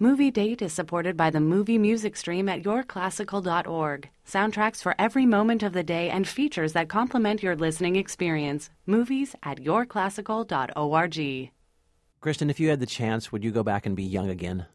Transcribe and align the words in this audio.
Movie 0.00 0.30
Date 0.30 0.62
is 0.62 0.72
supported 0.72 1.16
by 1.16 1.28
the 1.28 1.40
movie 1.40 1.76
music 1.76 2.16
stream 2.16 2.48
at 2.48 2.62
yourclassical.org. 2.62 4.08
Soundtracks 4.24 4.80
for 4.80 4.94
every 4.96 5.26
moment 5.26 5.64
of 5.64 5.72
the 5.72 5.82
day 5.82 6.08
and 6.08 6.28
features 6.28 6.72
that 6.74 6.88
complement 6.88 7.42
your 7.42 7.56
listening 7.56 7.96
experience. 7.96 8.70
Movies 8.86 9.34
at 9.42 9.58
yourclassical.org. 9.58 11.50
Kristen, 12.20 12.48
if 12.48 12.60
you 12.60 12.68
had 12.68 12.78
the 12.78 12.86
chance, 12.86 13.32
would 13.32 13.42
you 13.42 13.50
go 13.50 13.64
back 13.64 13.86
and 13.86 13.96
be 13.96 14.04
young 14.04 14.30
again? 14.30 14.66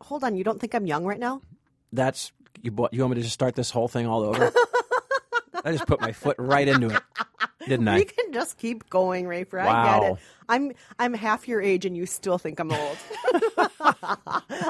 Hold 0.00 0.22
on, 0.22 0.36
you 0.36 0.44
don't 0.44 0.60
think 0.60 0.74
I'm 0.74 0.86
young 0.86 1.04
right 1.04 1.18
now? 1.18 1.42
That's 1.92 2.30
you. 2.60 2.70
You 2.92 3.00
want 3.00 3.10
me 3.10 3.16
to 3.16 3.22
just 3.22 3.34
start 3.34 3.56
this 3.56 3.72
whole 3.72 3.88
thing 3.88 4.06
all 4.06 4.22
over? 4.22 4.52
I 5.64 5.72
just 5.72 5.86
put 5.86 6.00
my 6.00 6.12
foot 6.12 6.36
right 6.38 6.66
into 6.66 6.88
it, 6.94 7.02
didn't 7.68 7.88
I? 7.88 7.96
We 7.96 8.04
can 8.04 8.32
just 8.32 8.58
keep 8.58 8.88
going, 8.90 9.26
Rafer. 9.26 9.60
I 9.60 9.66
Wow. 9.66 10.00
get 10.00 10.12
it. 10.12 10.18
I'm 10.48 10.72
I'm 10.98 11.14
half 11.14 11.46
your 11.48 11.60
age, 11.62 11.86
and 11.86 11.96
you 11.96 12.06
still 12.06 12.38
think 12.38 12.58
I'm 12.60 12.72
old. 12.72 12.96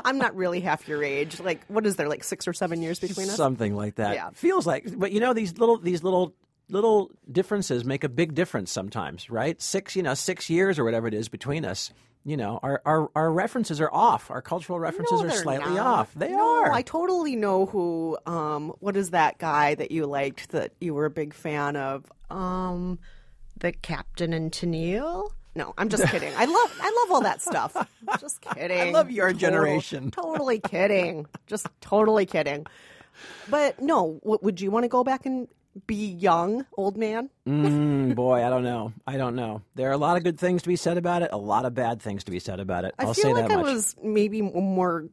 I'm 0.05 0.19
not 0.19 0.35
really 0.37 0.61
half 0.61 0.87
your 0.89 1.03
age. 1.03 1.41
Like, 1.41 1.65
what 1.67 1.87
is 1.87 1.97
there? 1.97 2.09
Like 2.09 2.25
six 2.25 2.47
or 2.47 2.53
seven 2.53 2.83
years 2.83 3.01
between 3.01 3.29
us? 3.29 3.37
Something 3.37 3.75
like 3.75 3.97
that. 3.97 4.15
Yeah. 4.15 4.31
Feels 4.35 4.67
like, 4.67 4.87
but 4.99 5.13
you 5.13 5.21
know 5.21 5.33
these 5.33 5.59
little 5.59 5.79
these 5.79 6.03
little 6.03 6.35
little 6.69 7.11
differences 7.31 7.85
make 7.85 8.05
a 8.05 8.09
big 8.09 8.35
difference 8.35 8.71
sometimes, 8.71 9.29
right? 9.29 9.61
Six, 9.61 9.95
you 9.97 10.03
know, 10.03 10.15
six 10.15 10.49
years 10.49 10.79
or 10.79 10.85
whatever 10.85 11.07
it 11.07 11.15
is 11.15 11.29
between 11.29 11.65
us. 11.65 11.91
You 12.25 12.37
know, 12.37 12.61
our 12.63 12.81
our, 12.87 13.11
our 13.17 13.33
references 13.33 13.81
are 13.81 13.93
off. 13.93 14.31
Our 14.31 14.41
cultural 14.43 14.79
references 14.79 15.21
No, 15.23 15.27
are 15.27 15.31
slightly 15.33 15.75
not. 15.75 15.87
off. 15.87 16.15
They 16.15 16.31
no, 16.31 16.63
are. 16.65 16.73
I 16.73 16.83
totally 16.83 17.35
know 17.35 17.67
who. 17.67 18.17
Um, 18.27 18.73
what 18.79 18.97
is 18.97 19.11
that 19.11 19.39
guy 19.39 19.75
that 19.75 19.91
you 19.91 20.07
liked 20.07 20.51
that 20.51 20.73
you 20.81 20.95
were 20.95 21.05
a 21.07 21.11
big 21.11 21.35
fan 21.35 21.75
of? 21.77 22.05
Um, 22.31 23.01
the 23.59 23.73
Captain 23.73 24.33
and 24.33 24.53
Tennille. 24.53 25.31
No, 25.57 25.75
I'm 25.77 25.89
just 25.89 26.07
kidding. 26.11 26.33
I 26.37 26.45
love 26.45 26.79
I 26.81 27.03
love 27.03 27.13
all 27.13 27.21
that 27.23 27.43
stuff. 27.43 27.77
Just 28.21 28.41
kidding. 28.41 28.81
I 28.89 28.91
love 28.91 29.11
your 29.11 29.33
Total- 29.33 29.41
generation. 29.41 30.11
Totally 30.13 30.61
kidding. 30.61 31.27
Just 31.49 31.67
totally 31.81 32.25
kidding. 32.25 32.67
But 33.51 33.83
no, 33.83 34.21
would 34.23 34.61
you 34.61 34.71
want 34.71 34.85
to 34.85 34.89
go 34.89 35.03
back 35.05 35.27
and 35.27 35.49
be 35.87 36.07
young, 36.07 36.67
old 36.77 36.97
man? 36.97 37.31
Mm, 37.47 38.15
boy, 38.15 38.45
I 38.45 38.51
don't 38.51 38.65
know. 38.65 38.93
I 39.07 39.17
don't 39.17 39.37
know. 39.37 39.63
There 39.75 39.89
are 39.89 39.93
a 39.93 39.99
lot 39.99 40.17
of 40.17 40.25
good 40.25 40.39
things 40.39 40.63
to 40.63 40.69
be 40.69 40.77
said 40.77 40.99
about 40.99 41.23
it. 41.23 41.31
A 41.33 41.39
lot 41.39 41.65
of 41.65 41.75
bad 41.75 42.01
things 42.03 42.25
to 42.25 42.31
be 42.31 42.39
said 42.39 42.61
about 42.61 42.85
it. 42.85 42.95
I 42.99 43.05
I'll 43.05 43.15
feel 43.15 43.25
say 43.25 43.33
like 43.35 43.49
that 43.49 43.59
I 43.59 43.63
was 43.63 43.97
maybe 44.03 44.43
more. 44.43 45.09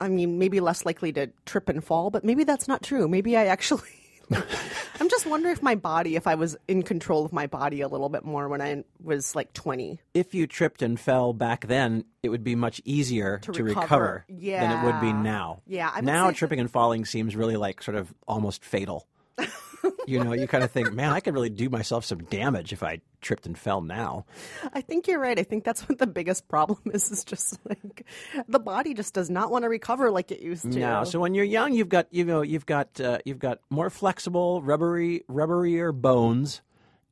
I 0.00 0.08
mean, 0.08 0.38
maybe 0.38 0.58
less 0.60 0.84
likely 0.84 1.12
to 1.12 1.28
trip 1.46 1.68
and 1.68 1.82
fall, 1.82 2.10
but 2.10 2.24
maybe 2.24 2.44
that's 2.44 2.66
not 2.66 2.82
true. 2.82 3.06
Maybe 3.08 3.36
I 3.36 3.46
actually. 3.46 3.88
I'm 5.00 5.08
just 5.08 5.26
wondering 5.26 5.52
if 5.52 5.62
my 5.62 5.74
body, 5.74 6.16
if 6.16 6.26
I 6.26 6.34
was 6.34 6.56
in 6.66 6.82
control 6.82 7.24
of 7.24 7.32
my 7.32 7.46
body 7.46 7.80
a 7.80 7.88
little 7.88 8.08
bit 8.08 8.24
more 8.24 8.48
when 8.48 8.62
I 8.62 8.84
was 9.02 9.34
like 9.34 9.52
20. 9.52 10.00
if 10.14 10.34
you 10.34 10.46
tripped 10.46 10.82
and 10.82 10.98
fell 10.98 11.32
back 11.32 11.66
then, 11.66 12.04
it 12.22 12.30
would 12.30 12.44
be 12.44 12.54
much 12.54 12.80
easier 12.84 13.38
to, 13.38 13.62
recover. 13.62 14.24
than 14.28 14.70
it 14.70 14.84
would 14.84 15.00
be 15.00 15.12
now. 15.12 15.60
Yeah, 15.66 15.92
now 16.02 16.30
tripping 16.30 16.60
and 16.60 16.70
falling 16.70 17.04
seems 17.04 17.36
really 17.36 17.56
like 17.56 17.82
sort 17.82 17.96
of 17.96 18.14
almost 18.26 18.64
fatal. 18.64 19.06
you 20.06 20.22
know, 20.22 20.32
you 20.32 20.46
kind 20.46 20.62
of 20.64 20.70
think, 20.70 20.92
man, 20.92 21.12
I 21.12 21.20
could 21.20 21.34
really 21.34 21.50
do 21.50 21.68
myself 21.70 22.04
some 22.04 22.18
damage 22.24 22.72
if 22.72 22.82
I 22.82 23.00
tripped 23.20 23.46
and 23.46 23.56
fell 23.58 23.80
now. 23.80 24.26
I 24.72 24.80
think 24.80 25.06
you're 25.08 25.18
right. 25.20 25.38
I 25.38 25.42
think 25.42 25.64
that's 25.64 25.88
what 25.88 25.98
the 25.98 26.06
biggest 26.06 26.46
problem 26.48 26.80
is. 26.92 27.10
Is 27.10 27.24
just 27.24 27.58
like 27.68 28.06
the 28.48 28.58
body 28.60 28.94
just 28.94 29.14
does 29.14 29.30
not 29.30 29.50
want 29.50 29.62
to 29.64 29.68
recover 29.68 30.10
like 30.10 30.30
it 30.30 30.40
used 30.40 30.70
to. 30.72 30.78
No, 30.78 31.04
so 31.04 31.18
when 31.20 31.34
you're 31.34 31.44
young, 31.44 31.72
you've 31.72 31.88
got 31.88 32.06
you 32.12 32.24
know 32.24 32.42
you've 32.42 32.66
got 32.66 33.00
uh, 33.00 33.18
you've 33.24 33.38
got 33.38 33.60
more 33.70 33.90
flexible, 33.90 34.60
rubbery, 34.62 35.22
rubberier 35.28 35.92
bones, 35.92 36.60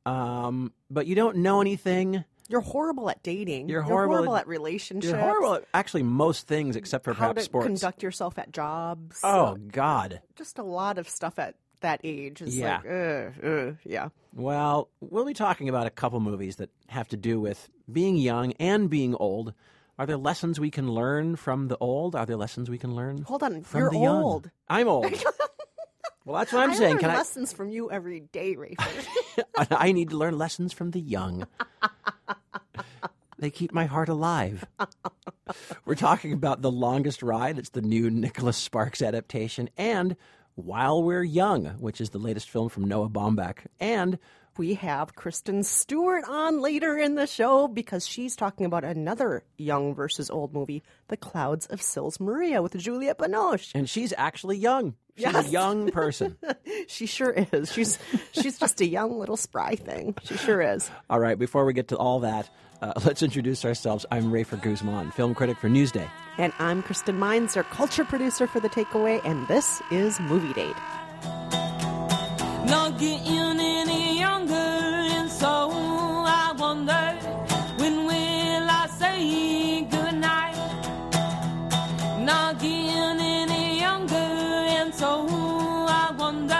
um, 0.05 0.73
but 0.89 1.07
you 1.07 1.15
don't 1.15 1.37
know 1.37 1.61
anything. 1.61 2.23
you're 2.49 2.61
horrible 2.61 3.09
at 3.09 3.23
dating. 3.23 3.69
You're 3.69 3.81
horrible 3.81 4.15
horrible 4.17 4.35
at- 4.35 4.41
at, 4.41 4.47
relationships. 4.47 5.11
You're 5.11 5.19
horrible 5.19 5.55
at 5.55 5.65
actually 5.73 6.03
most 6.03 6.47
things 6.47 6.75
except 6.75 7.03
for 7.05 7.13
How 7.13 7.29
perhaps 7.29 7.45
sports. 7.45 7.65
conduct 7.67 8.03
yourself 8.03 8.37
at 8.37 8.51
jobs. 8.51 9.19
oh 9.23 9.55
God. 9.71 10.21
just 10.35 10.59
a 10.59 10.63
lot 10.63 10.97
of 10.97 11.07
stuff 11.09 11.39
at 11.39 11.55
that 11.83 12.01
age 12.03 12.41
is 12.41 12.57
Yeah. 12.57 12.77
like, 12.77 12.85
ugh, 12.91 13.33
ugh, 13.45 13.77
yeah. 13.85 14.09
Well, 14.35 14.89
we'll 14.99 15.25
be 15.25 15.33
talking 15.35 15.69
about 15.69 15.85
a 15.87 15.91
couple 15.91 16.19
movies 16.19 16.55
that 16.57 16.71
have 16.87 17.07
to 17.09 17.17
do 17.17 17.39
with 17.39 17.69
being 17.91 18.17
young 18.17 18.51
and 18.53 18.89
being 18.89 19.15
old. 19.15 19.53
Are 19.99 20.07
there 20.07 20.17
lessons 20.17 20.59
we 20.59 20.71
can 20.71 20.91
learn 20.91 21.35
from 21.35 21.67
the 21.67 21.77
old? 21.77 22.15
Are 22.15 22.25
there 22.25 22.35
lessons 22.35 22.67
we 22.69 22.79
can 22.79 22.95
learn 22.95 23.21
Hold 23.21 23.43
on, 23.43 23.61
from 23.61 23.79
you're 23.79 23.91
the 23.91 23.99
young? 23.99 24.23
old. 24.23 24.49
I'm 24.67 24.87
old. 24.87 25.13
well, 26.25 26.39
that's 26.39 26.51
what 26.51 26.63
I'm 26.63 26.73
saying. 26.73 26.73
Can 26.73 26.75
I 26.75 26.77
saying. 26.79 26.91
learn 26.93 26.99
Can 26.99 27.13
lessons 27.13 27.53
from 27.53 27.69
you 27.69 27.91
every 27.91 28.19
day, 28.21 28.55
Rafer. 28.55 29.43
I 29.71 29.91
need 29.91 30.09
to 30.09 30.17
learn 30.17 30.35
lessons 30.37 30.73
from 30.73 30.91
the 30.91 30.99
young. 30.99 31.45
they 33.37 33.51
keep 33.51 33.71
my 33.71 33.85
heart 33.85 34.09
alive. 34.09 34.65
We're 35.85 35.95
talking 35.95 36.33
about 36.33 36.61
The 36.63 36.71
Longest 36.71 37.21
Ride. 37.21 37.59
It's 37.59 37.69
the 37.69 37.81
new 37.81 38.09
Nicholas 38.09 38.57
Sparks 38.57 39.01
adaptation. 39.01 39.69
And 39.77 40.15
While 40.55 41.03
We're 41.03 41.23
Young, 41.23 41.65
which 41.79 41.99
is 42.01 42.11
the 42.11 42.19
latest 42.19 42.49
film 42.49 42.69
from 42.69 42.83
Noah 42.85 43.09
Baumbach. 43.09 43.59
And 43.79 44.19
we 44.57 44.75
have 44.75 45.15
Kristen 45.15 45.63
Stewart 45.63 46.23
on 46.29 46.61
later 46.61 46.95
in 46.95 47.15
the 47.15 47.25
show 47.25 47.67
because 47.67 48.07
she's 48.07 48.35
talking 48.35 48.67
about 48.67 48.83
another 48.83 49.43
young 49.57 49.95
versus 49.95 50.29
old 50.29 50.53
movie, 50.53 50.83
The 51.07 51.17
Clouds 51.17 51.65
of 51.65 51.81
Sils 51.81 52.19
Maria 52.19 52.61
with 52.61 52.77
Juliette 52.77 53.17
Binoche. 53.17 53.71
and 53.73 53.89
she's 53.89 54.13
actually 54.15 54.57
young. 54.57 54.93
She's 55.15 55.23
Yes. 55.25 55.47
a 55.47 55.49
young 55.49 55.91
person. 55.91 56.37
She 56.87 57.05
sure 57.05 57.31
is. 57.31 57.71
She's 57.71 57.97
she's 58.33 58.59
just 58.59 58.81
a 58.81 58.85
young 58.85 59.17
little 59.17 59.37
spry 59.37 59.75
thing. 59.75 60.15
She 60.23 60.35
sure 60.37 60.61
is. 60.61 60.89
All 61.09 61.19
right, 61.19 61.37
before 61.39 61.65
we 61.65 61.73
get 61.73 61.87
to 61.89 61.97
all 61.97 62.19
that, 62.21 62.49
uh, 62.83 62.93
let's 63.05 63.23
introduce 63.23 63.65
ourselves. 63.65 64.05
I'm 64.11 64.25
Rafer 64.25 64.61
Guzman, 64.61 65.11
film 65.11 65.33
critic 65.33 65.57
for 65.57 65.69
Newsday. 65.69 66.09
And 66.37 66.53
I'm 66.59 66.83
Kristen 66.83 67.19
Meinzer, 67.19 67.63
culture 67.63 68.03
producer 68.03 68.47
for 68.47 68.59
The 68.59 68.69
Takeaway, 68.69 69.21
and 69.23 69.47
this 69.47 69.81
is 69.91 70.19
Movie 70.19 70.53
Date. 70.53 70.75
Not 72.65 72.97
getting 72.99 73.59
any 73.59 74.19
younger, 74.19 74.53
and 74.53 75.29
so 75.29 75.69
I 76.25 76.53
wonder 76.57 77.15
when 77.77 78.05
will 78.05 78.67
I 78.69 78.87
say 78.97 79.83
goodnight? 79.83 80.55
Not 82.19 82.59
getting 82.59 83.19
any 83.19 83.79
younger, 83.79 84.15
and 84.15 84.93
so 84.93 85.27
I 85.29 86.13
wonder 86.17 86.55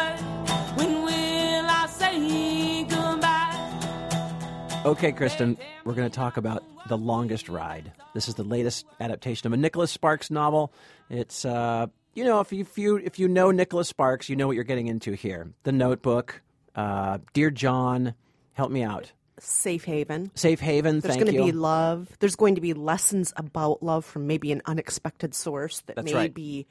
when 0.75 1.03
will 1.03 1.65
I 1.67 1.87
say 1.87 2.83
goodbye? 2.83 4.81
Okay, 4.85 5.11
Kristen, 5.11 5.57
we're 5.85 5.93
going 5.93 6.09
to 6.09 6.15
talk 6.15 6.37
about 6.37 6.63
The 6.87 6.97
Longest 6.97 7.49
Ride. 7.49 7.91
This 8.13 8.27
is 8.27 8.35
the 8.35 8.43
latest 8.43 8.85
adaptation 8.99 9.47
of 9.47 9.53
a 9.53 9.57
Nicholas 9.57 9.91
Sparks 9.91 10.31
novel. 10.31 10.71
It's, 11.09 11.45
uh, 11.45 11.87
you 12.13 12.23
know, 12.23 12.39
if 12.39 12.53
you, 12.53 12.61
if 12.61 12.77
you 12.77 12.97
if 12.97 13.19
you 13.19 13.27
know 13.27 13.51
Nicholas 13.51 13.87
Sparks, 13.89 14.29
you 14.29 14.35
know 14.35 14.47
what 14.47 14.55
you're 14.55 14.63
getting 14.63 14.87
into 14.87 15.13
here. 15.13 15.51
The 15.63 15.71
Notebook, 15.71 16.41
uh, 16.75 17.17
Dear 17.33 17.51
John, 17.51 18.13
help 18.53 18.71
me 18.71 18.83
out. 18.83 19.11
Safe 19.39 19.83
Haven. 19.83 20.31
Safe 20.35 20.59
Haven, 20.59 21.01
thank 21.01 21.19
you. 21.19 21.25
There's 21.25 21.31
going 21.31 21.37
to 21.37 21.45
you. 21.47 21.51
be 21.51 21.57
love. 21.57 22.09
There's 22.19 22.35
going 22.35 22.55
to 22.55 22.61
be 22.61 22.73
lessons 22.73 23.33
about 23.35 23.83
love 23.83 24.05
from 24.05 24.27
maybe 24.27 24.51
an 24.51 24.61
unexpected 24.65 25.33
source 25.35 25.81
that 25.87 25.95
That's 25.95 26.05
may 26.05 26.13
right. 26.13 26.33
be 26.33 26.67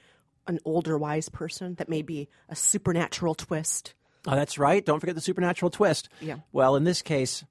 an 0.46 0.58
older 0.64 0.96
wise 0.96 1.28
person, 1.28 1.74
that 1.74 1.88
may 1.88 2.02
be 2.02 2.28
a 2.48 2.56
supernatural 2.56 3.34
twist. 3.34 3.94
Oh, 4.26 4.36
that's 4.36 4.58
right. 4.58 4.84
Don't 4.84 5.00
forget 5.00 5.16
the 5.16 5.20
supernatural 5.20 5.70
twist. 5.70 6.08
Yeah. 6.20 6.36
Well, 6.52 6.76
in 6.76 6.84
this 6.84 7.02
case, 7.02 7.44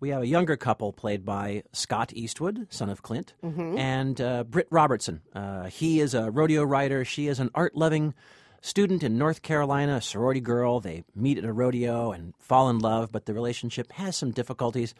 we 0.00 0.10
have 0.10 0.22
a 0.22 0.26
younger 0.26 0.56
couple 0.56 0.92
played 0.92 1.24
by 1.24 1.62
Scott 1.72 2.12
Eastwood, 2.14 2.66
son 2.70 2.88
of 2.90 3.02
Clint, 3.02 3.34
Mm-hmm. 3.44 3.78
and 3.78 4.20
uh, 4.20 4.44
Britt 4.44 4.68
Robertson. 4.70 5.22
Uh, 5.34 5.64
he 5.64 6.00
is 6.00 6.14
a 6.14 6.30
rodeo 6.30 6.62
rider. 6.62 7.04
She 7.04 7.26
is 7.28 7.40
an 7.40 7.50
art 7.54 7.74
loving 7.76 8.14
student 8.60 9.02
in 9.02 9.18
North 9.18 9.42
Carolina, 9.42 9.96
a 9.96 10.00
sorority 10.00 10.40
girl. 10.40 10.80
They 10.80 11.04
meet 11.14 11.38
at 11.38 11.44
a 11.44 11.52
rodeo 11.52 12.12
and 12.12 12.34
fall 12.38 12.68
in 12.70 12.78
love, 12.78 13.10
but 13.12 13.26
the 13.26 13.34
relationship 13.34 13.92
has 13.92 14.16
some 14.16 14.30
difficulties. 14.32 14.94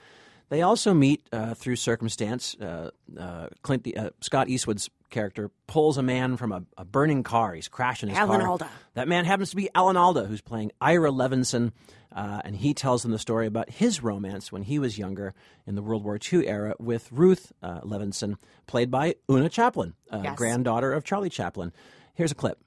They 0.51 0.63
also 0.63 0.95
meet 0.95 1.27
uh, 1.33 1.53
through 1.55 1.77
circumstance. 1.77 2.57
Uh, 2.59 2.91
uh, 3.19 3.49
Clint, 3.63 3.87
uh, 3.97 4.11
Scott 4.23 4.49
Eastwood's 4.49 4.89
character 5.11 5.51
pulls 5.67 5.99
a 5.99 6.03
man 6.03 6.37
from 6.39 6.53
a, 6.53 6.63
a 6.79 6.85
burning 6.87 7.23
car. 7.23 7.53
He's 7.55 7.69
crashing 7.69 8.09
his 8.09 8.17
Alan 8.19 8.41
car. 8.41 8.49
Alda. 8.49 8.69
That 8.95 9.09
man 9.09 9.25
happens 9.27 9.51
to 9.51 9.57
be 9.57 9.69
Alan 9.75 9.97
Alda, 9.99 10.25
who's 10.25 10.41
playing 10.41 10.73
Ira 10.81 11.11
Levinson, 11.11 11.73
uh, 12.15 12.41
and 12.45 12.57
he 12.57 12.75
tells 12.75 13.03
them 13.03 13.13
the 13.13 13.19
story 13.19 13.47
about 13.47 13.71
his 13.71 14.03
romance 14.03 14.51
when 14.51 14.63
he 14.63 14.79
was 14.79 14.99
younger 14.99 15.35
in 15.67 15.75
the 15.75 15.83
World 15.83 16.05
War 16.05 16.19
II 16.33 16.47
era 16.47 16.75
with 16.79 17.11
Ruth 17.13 17.53
uh, 17.63 17.81
Levinson, 17.83 18.37
played 18.67 18.91
by 18.91 19.17
Oona 19.31 19.49
Chaplin, 19.49 19.95
uh, 20.11 20.21
Yes. 20.25 20.37
granddaughter 20.39 20.93
of 20.93 21.05
Charlie 21.05 21.29
Chaplin. 21.31 21.73
Here's 22.15 22.33
a 22.33 22.35
clip. 22.35 22.59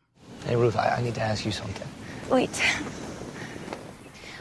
Hey, 0.45 0.55
Ruth, 0.55 0.75
I, 0.77 0.95
I 0.97 1.01
need 1.01 1.15
to 1.15 1.21
ask 1.21 1.45
you 1.45 1.51
something. 1.51 1.87
Wait. 2.29 2.61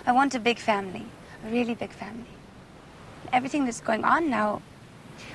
I 0.07 0.13
want 0.13 0.35
a 0.35 0.41
big 0.41 0.59
family, 0.59 1.05
a 1.47 1.51
really 1.51 1.75
big 1.75 1.91
family. 1.93 2.25
Everything 3.33 3.65
that's 3.65 3.81
going 3.81 4.05
on 4.05 4.31
now, 4.31 4.63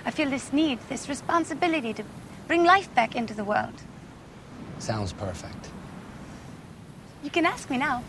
I 0.06 0.12
feel 0.12 0.30
this 0.30 0.52
need, 0.52 0.80
this 0.90 1.08
responsibility 1.08 1.94
to 1.94 2.04
bring 2.48 2.64
life 2.64 2.94
back 2.96 3.16
into 3.16 3.34
the 3.34 3.44
world. 3.44 3.74
Sounds 4.80 5.14
perfect. 5.14 5.70
You 7.24 7.30
can 7.30 7.46
ask 7.46 7.70
me 7.70 7.78
now. 7.78 8.04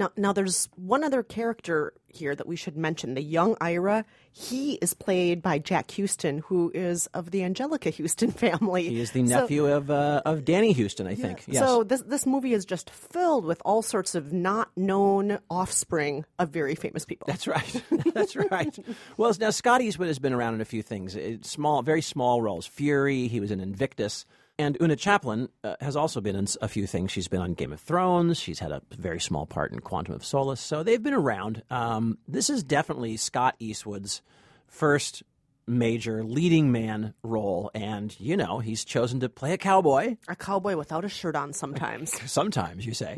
Now, 0.00 0.10
now 0.16 0.32
there's 0.32 0.68
one 0.76 1.04
other 1.04 1.22
character 1.22 1.92
here 2.08 2.34
that 2.34 2.46
we 2.46 2.56
should 2.56 2.74
mention. 2.76 3.14
The 3.14 3.22
young 3.22 3.54
Ira, 3.60 4.04
he 4.32 4.74
is 4.76 4.94
played 4.94 5.42
by 5.42 5.58
Jack 5.58 5.90
Huston, 5.92 6.38
who 6.38 6.72
is 6.74 7.06
of 7.08 7.30
the 7.30 7.40
Anjelica 7.40 7.94
Huston 8.02 8.30
family. 8.30 8.88
He 8.88 8.98
is 9.00 9.10
the 9.12 9.26
So- 9.26 9.40
nephew 9.42 9.66
of 9.66 9.90
uh, 9.90 10.22
of 10.24 10.46
Danny 10.46 10.72
Huston, 10.72 11.06
I 11.06 11.14
think. 11.14 11.44
Yes. 11.46 11.62
So 11.62 11.84
this 11.84 12.00
this 12.02 12.24
movie 12.24 12.54
is 12.54 12.64
just 12.64 12.88
filled 12.88 13.44
with 13.44 13.60
all 13.64 13.82
sorts 13.82 14.14
of 14.14 14.32
not 14.32 14.70
known 14.74 15.38
offspring 15.50 16.24
of 16.38 16.48
very 16.48 16.74
famous 16.74 17.04
people. 17.04 17.26
That's 17.26 17.46
right. 17.46 17.84
That's 18.14 18.34
right. 18.36 18.76
Well, 19.18 19.32
now 19.38 19.50
Scott 19.50 19.82
Eastwood 19.82 20.08
has 20.08 20.18
been 20.18 20.32
around 20.32 20.54
in 20.54 20.62
a 20.62 20.64
few 20.64 20.82
things. 20.82 21.14
It's 21.14 21.50
small, 21.50 21.82
very 21.82 22.02
small 22.02 22.40
roles. 22.40 22.66
Fury. 22.66 23.28
He 23.28 23.38
was 23.38 23.50
in 23.50 23.60
Invictus. 23.60 24.24
And 24.60 24.76
Oona 24.82 24.94
Chaplin 24.94 25.48
uh, 25.64 25.76
has 25.80 25.96
also 25.96 26.20
been 26.20 26.36
in 26.36 26.46
a 26.60 26.68
few 26.68 26.86
things. 26.86 27.10
She's 27.10 27.28
been 27.28 27.40
on 27.40 27.54
Game 27.54 27.72
of 27.72 27.80
Thrones. 27.80 28.38
She's 28.38 28.58
had 28.58 28.72
a 28.72 28.82
very 28.90 29.18
small 29.18 29.46
part 29.46 29.72
in 29.72 29.80
Quantum 29.80 30.14
of 30.14 30.22
Solace. 30.22 30.60
So 30.60 30.82
they've 30.82 31.02
been 31.02 31.14
around. 31.14 31.62
Um, 31.70 32.18
this 32.28 32.50
is 32.50 32.62
definitely 32.62 33.16
Scott 33.16 33.56
Eastwood's 33.58 34.20
first 34.66 35.22
major 35.66 36.22
leading 36.22 36.72
man 36.72 37.14
role. 37.22 37.70
And, 37.72 38.14
you 38.20 38.36
know, 38.36 38.58
he's 38.58 38.84
chosen 38.84 39.20
to 39.20 39.30
play 39.30 39.54
a 39.54 39.56
cowboy. 39.56 40.18
a 40.28 40.36
cowboy 40.36 40.76
without 40.76 41.06
a 41.06 41.08
shirt 41.08 41.36
on 41.36 41.54
sometimes. 41.54 42.12
Sometimes 42.30 42.84
you 42.84 42.92
say. 42.92 43.16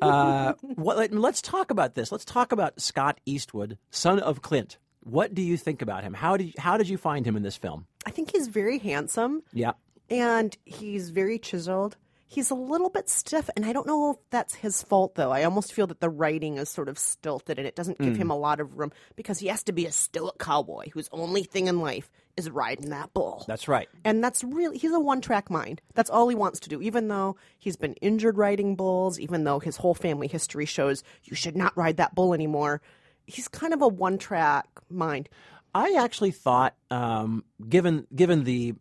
uh, 0.00 0.52
what, 0.76 0.96
let, 0.96 1.12
let's 1.12 1.42
talk 1.42 1.72
about 1.72 1.96
this. 1.96 2.12
Let's 2.12 2.24
talk 2.24 2.52
about 2.52 2.80
Scott 2.80 3.18
Eastwood, 3.26 3.78
son 3.90 4.20
of 4.20 4.42
Clint. 4.42 4.78
What 5.00 5.34
do 5.34 5.42
you 5.42 5.56
think 5.56 5.82
about 5.82 6.04
him? 6.04 6.14
How 6.14 6.36
did 6.36 6.46
you, 6.46 6.52
how 6.56 6.78
did 6.78 6.88
you 6.88 6.98
find 6.98 7.26
him 7.26 7.36
in 7.36 7.42
this 7.42 7.56
film? 7.56 7.86
I 8.06 8.10
think 8.10 8.30
he's 8.30 8.46
very 8.46 8.78
handsome. 8.78 9.42
Yeah, 9.52 9.72
and 10.10 10.56
he's 10.64 11.10
very 11.10 11.38
chiseled. 11.38 11.96
He's 12.26 12.50
a 12.50 12.54
little 12.56 12.90
bit 12.90 13.08
stiff, 13.08 13.48
and 13.54 13.64
I 13.64 13.72
don't 13.72 13.86
know 13.86 14.10
if 14.10 14.16
that's 14.30 14.56
his 14.56 14.82
fault, 14.82 15.14
though. 15.14 15.30
I 15.30 15.44
almost 15.44 15.72
feel 15.72 15.86
that 15.86 16.00
the 16.00 16.10
writing 16.10 16.56
is 16.56 16.68
sort 16.68 16.88
of 16.88 16.98
stilted 16.98 17.58
and 17.58 17.68
it 17.68 17.76
doesn't 17.76 18.00
give 18.00 18.16
him 18.16 18.28
a 18.30 18.36
lot 18.36 18.58
of 18.58 18.76
room 18.76 18.90
because 19.14 19.38
he 19.38 19.46
has 19.46 19.62
to 19.64 19.72
be 19.72 19.86
a 19.86 19.92
stoic 19.92 20.38
cowboy 20.38 20.86
whose 20.92 21.08
only 21.12 21.44
thing 21.44 21.68
in 21.68 21.78
life 21.80 22.10
is 22.36 22.50
riding 22.50 22.90
that 22.90 23.14
bull. 23.14 23.44
that's 23.46 23.68
right. 23.68 23.88
and 24.04 24.24
that's 24.24 24.42
really, 24.42 24.78
he's 24.78 24.90
a 24.90 24.98
one 24.98 25.20
track 25.20 25.48
mind. 25.48 25.80
That's 25.94 26.10
all 26.10 26.28
he 26.28 26.34
wants 26.34 26.58
to 26.60 26.68
do, 26.68 26.82
even 26.82 27.06
though 27.06 27.36
he's 27.56 27.76
been 27.76 27.94
injured 27.94 28.36
riding 28.36 28.74
bulls, 28.74 29.20
even 29.20 29.44
though 29.44 29.60
his 29.60 29.76
whole 29.76 29.94
family 29.94 30.26
history 30.26 30.66
shows 30.66 31.04
you 31.22 31.36
should 31.36 31.56
not 31.56 31.76
ride 31.76 31.98
that 31.98 32.16
bull 32.16 32.34
anymore. 32.34 32.82
He's 33.26 33.46
kind 33.46 33.72
of 33.72 33.80
a 33.80 33.86
one 33.86 34.18
track 34.18 34.66
mind. 34.90 35.28
I 35.72 35.94
actually 35.98 36.32
thought, 36.32 36.74
um, 36.90 37.44
given 37.68 38.06
given 38.14 38.42
the 38.44 38.74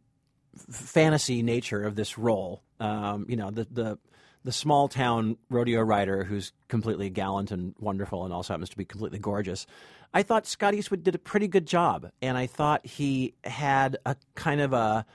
fantasy 0.69 1.41
nature 1.43 1.83
of 1.83 1.95
this 1.95 2.17
role, 2.17 2.63
um, 2.79 3.25
you 3.27 3.35
know, 3.35 3.51
the 3.51 3.67
the 3.71 3.97
the 4.43 4.51
small 4.51 4.87
town 4.87 5.37
rodeo 5.49 5.81
rider 5.81 6.23
who's 6.23 6.51
completely 6.67 7.09
gallant 7.09 7.51
and 7.51 7.73
wonderful 7.79 8.25
and 8.25 8.33
also 8.33 8.53
happens 8.53 8.69
to 8.69 8.77
be 8.77 8.83
completely 8.85 9.19
gorgeous. 9.19 9.65
I 10.13 10.21
thought 10.21 10.45
Scott 10.45 10.73
Eastwood 10.73 11.03
did 11.03 11.15
a 11.15 11.19
pretty 11.19 11.47
good 11.47 11.65
job, 11.65 12.11
and 12.21 12.37
I 12.37 12.45
thought 12.45 12.85
he 12.85 13.33
had 13.43 13.97
a 14.05 14.15
kind 14.35 14.61
of 14.61 14.73
a 14.73 15.05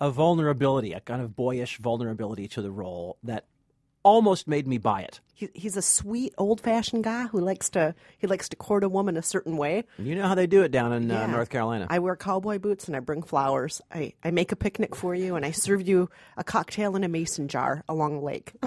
a 0.00 0.10
vulnerability, 0.10 0.92
a 0.92 1.00
kind 1.00 1.22
of 1.22 1.36
boyish 1.36 1.78
vulnerability 1.78 2.48
to 2.48 2.62
the 2.62 2.72
role 2.72 3.18
that 3.22 3.44
almost 4.02 4.48
made 4.48 4.66
me 4.66 4.78
buy 4.78 5.02
it. 5.02 5.20
He, 5.34 5.48
he's 5.54 5.76
a 5.76 5.82
sweet 5.82 6.34
old 6.38 6.60
fashioned 6.60 7.04
guy 7.04 7.24
who 7.24 7.40
likes 7.40 7.70
to 7.70 7.94
he 8.18 8.26
likes 8.26 8.48
to 8.50 8.56
court 8.56 8.84
a 8.84 8.88
woman 8.88 9.16
a 9.16 9.22
certain 9.22 9.56
way. 9.56 9.84
You 9.98 10.14
know 10.14 10.26
how 10.28 10.34
they 10.34 10.46
do 10.46 10.62
it 10.62 10.70
down 10.70 10.92
in 10.92 11.10
uh, 11.10 11.26
North 11.26 11.50
Carolina. 11.50 11.86
I 11.90 11.98
wear 11.98 12.16
cowboy 12.16 12.58
boots 12.58 12.86
and 12.86 12.96
I 12.96 13.00
bring 13.00 13.22
flowers. 13.22 13.80
I, 13.92 14.12
I 14.22 14.30
make 14.30 14.52
a 14.52 14.56
picnic 14.56 14.94
for 14.94 15.14
you 15.14 15.34
and 15.36 15.44
I 15.44 15.50
serve 15.50 15.86
you 15.86 16.10
a 16.36 16.44
cocktail 16.44 16.94
in 16.96 17.04
a 17.04 17.08
mason 17.08 17.48
jar 17.48 17.82
along 17.88 18.18
the 18.18 18.24
lake. 18.24 18.52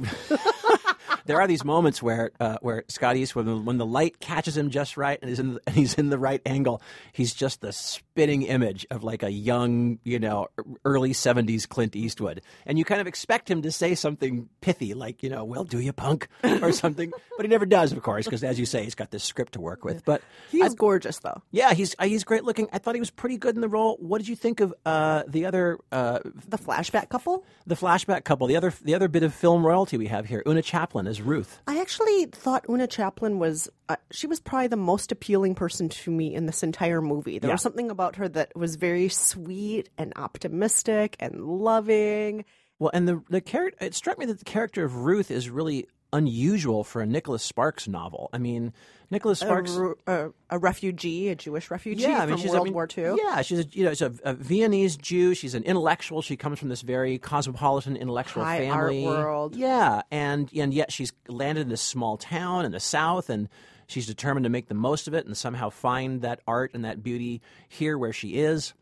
there 1.25 1.41
are 1.41 1.47
these 1.47 1.63
moments 1.65 2.01
where 2.01 2.31
uh, 2.39 2.57
where 2.61 2.83
Scott 2.87 3.15
Eastwood, 3.17 3.45
when, 3.47 3.65
when 3.65 3.77
the 3.77 3.85
light 3.85 4.19
catches 4.19 4.55
him 4.55 4.69
just 4.69 4.95
right 4.97 5.17
and 5.21 5.29
he's 5.29 5.39
in 5.39 5.53
the, 5.55 5.61
and 5.67 5.75
he's 5.75 5.95
in 5.95 6.09
the 6.09 6.17
right 6.19 6.41
angle, 6.45 6.81
he's 7.13 7.33
just 7.33 7.61
the 7.61 7.73
spitting 7.73 8.43
image 8.43 8.85
of 8.91 9.03
like 9.03 9.23
a 9.23 9.31
young, 9.31 9.99
you 10.03 10.19
know, 10.19 10.47
early 10.85 11.11
'70s 11.11 11.67
Clint 11.67 11.95
Eastwood, 11.95 12.41
and 12.65 12.77
you 12.77 12.85
kind 12.85 13.01
of 13.01 13.07
expect 13.07 13.49
him 13.49 13.61
to 13.63 13.71
say 13.71 13.95
something 13.95 14.49
pithy, 14.61 14.93
like 14.93 15.23
you 15.23 15.29
know, 15.29 15.43
"Well, 15.43 15.63
do 15.63 15.79
you 15.79 15.93
punk?" 15.93 16.27
or 16.43 16.71
something, 16.85 17.11
but 17.37 17.45
he 17.45 17.49
never 17.49 17.65
does, 17.65 17.91
of 17.91 18.01
course, 18.03 18.25
because 18.25 18.43
as 18.43 18.59
you 18.59 18.65
say, 18.65 18.83
he's 18.83 18.95
got 18.95 19.11
this 19.11 19.23
script 19.23 19.53
to 19.53 19.61
work 19.61 19.83
with. 19.83 20.05
But 20.05 20.21
He 20.51 20.61
is 20.61 20.73
gorgeous 20.75 21.19
though. 21.19 21.41
yeah, 21.51 21.73
he's 21.73 21.95
uh, 21.99 22.05
he's 22.05 22.23
great 22.23 22.43
looking. 22.43 22.67
I 22.71 22.77
thought 22.77 22.95
he 22.95 23.01
was 23.01 23.11
pretty 23.11 23.37
good 23.37 23.55
in 23.55 23.61
the 23.61 23.69
role. 23.69 23.97
What 23.99 24.19
did 24.19 24.27
you 24.27 24.35
think 24.35 24.59
of 24.59 24.73
uh, 24.85 25.23
the 25.27 25.45
other 25.45 25.79
uh, 25.91 26.19
The 26.47 26.57
flashback 26.57 27.09
couple. 27.09 27.43
the 27.65 27.75
flashback 27.75 28.23
couple? 28.23 28.47
The 28.47 28.55
other 28.57 28.73
the 28.83 28.95
other 28.95 29.07
bit 29.07 29.23
of 29.23 29.33
film 29.33 29.65
royalty 29.65 29.97
we 29.97 30.07
have 30.07 30.25
here, 30.27 30.43
Oona 30.47 30.61
Chaplin 30.61 31.07
as 31.15 31.21
Ruth. 31.21 31.59
I 31.67 31.79
actually 31.79 32.25
thought 32.25 32.65
Oona 32.69 32.87
Chaplin 32.87 33.39
was 33.39 33.69
uh, 33.89 33.95
she 34.11 34.27
was 34.27 34.39
probably 34.39 34.67
the 34.67 34.75
most 34.77 35.11
appealing 35.11 35.55
person 35.55 35.89
to 35.89 36.11
me 36.11 36.33
in 36.35 36.45
this 36.45 36.63
entire 36.63 37.01
movie. 37.01 37.39
There 37.39 37.49
Yeah. 37.49 37.53
was 37.55 37.61
something 37.61 37.89
about 37.89 38.15
her 38.17 38.27
that 38.29 38.55
was 38.55 38.75
very 38.75 39.09
sweet 39.09 39.89
and 39.97 40.13
optimistic 40.15 41.15
and 41.19 41.39
loving. 41.45 42.45
Well, 42.79 42.91
and 42.93 43.07
the 43.07 43.23
the 43.29 43.41
character 43.41 43.85
it 43.85 43.95
struck 43.95 44.17
me 44.19 44.25
that 44.25 44.39
the 44.39 44.45
character 44.45 44.83
of 44.83 44.97
Ruth 44.97 45.31
is 45.31 45.49
really 45.49 45.87
unusual 46.15 46.83
for 46.83 47.01
a 47.01 47.05
Nicholas 47.05 47.43
Sparks 47.43 47.87
novel. 47.87 48.29
I 48.31 48.37
mean, 48.37 48.73
Nicholas 49.11 49.39
Sparks. 49.39 49.75
a, 49.75 49.93
a, 50.07 50.29
a 50.49 50.57
refugee, 50.57 51.29
a 51.29 51.35
Jewish 51.35 51.69
refugee 51.69 52.03
yeah, 52.03 52.19
I 52.19 52.25
mean, 52.25 52.29
from 52.29 52.37
she's 52.37 52.51
World 52.51 52.61
I 52.61 52.63
mean, 52.63 52.73
War 52.73 52.87
II. 52.97 53.15
Yeah, 53.17 53.41
she's 53.41 53.59
a, 53.59 53.65
you 53.71 53.83
know, 53.83 53.91
she's 53.91 54.01
a, 54.01 54.13
a 54.23 54.33
Viennese 54.33 54.97
Jew. 54.97 55.33
She's 55.35 55.53
an 55.53 55.63
intellectual. 55.63 56.21
She 56.21 56.37
comes 56.37 56.57
from 56.57 56.69
this 56.69 56.81
very 56.81 57.17
cosmopolitan 57.17 57.97
intellectual 57.97 58.43
High 58.43 58.67
art 58.69 58.91
family. 58.91 59.05
world. 59.05 59.55
Yeah, 59.55 60.01
and 60.09 60.49
and 60.55 60.73
yet 60.73 60.91
she's 60.91 61.13
landed 61.27 61.61
in 61.61 61.69
this 61.69 61.81
small 61.81 62.17
town 62.17 62.65
in 62.65 62.71
the 62.71 62.79
South, 62.79 63.29
and 63.29 63.49
she's 63.87 64.07
determined 64.07 64.45
to 64.45 64.49
make 64.49 64.67
the 64.67 64.73
most 64.73 65.07
of 65.07 65.13
it 65.13 65.25
and 65.25 65.35
somehow 65.35 65.69
find 65.69 66.21
that 66.21 66.39
art 66.47 66.71
and 66.73 66.85
that 66.85 67.03
beauty 67.03 67.41
here 67.67 67.97
where 67.97 68.13
she 68.13 68.37
is. 68.37 68.73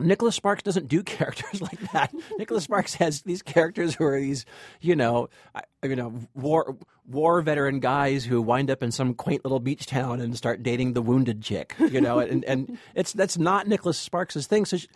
Nicholas 0.00 0.34
Sparks 0.34 0.62
doesn't 0.62 0.88
do 0.88 1.02
characters 1.04 1.60
like 1.60 1.78
that. 1.92 2.12
Nicholas 2.38 2.64
Sparks 2.64 2.94
has 2.94 3.22
these 3.22 3.42
characters 3.42 3.94
who 3.94 4.04
are 4.04 4.18
these, 4.20 4.44
you 4.80 4.96
know, 4.96 5.28
I- 5.54 5.62
you 5.82 5.92
uh, 5.92 5.94
know, 5.96 6.20
war 6.34 6.76
war 7.06 7.42
veteran 7.42 7.78
guys 7.80 8.24
who 8.24 8.40
wind 8.40 8.70
up 8.70 8.82
in 8.82 8.90
some 8.90 9.12
quaint 9.14 9.44
little 9.44 9.60
beach 9.60 9.84
town 9.86 10.20
and 10.20 10.34
start 10.36 10.62
dating 10.62 10.94
the 10.94 11.02
wounded 11.02 11.42
chick, 11.42 11.74
you 11.78 12.00
know, 12.00 12.18
and 12.18 12.44
and 12.44 12.78
it's 12.94 13.12
that's 13.12 13.36
not 13.38 13.68
Nicholas 13.68 13.98
Sparks' 13.98 14.46
thing. 14.46 14.64
So 14.64 14.78
she, 14.78 14.88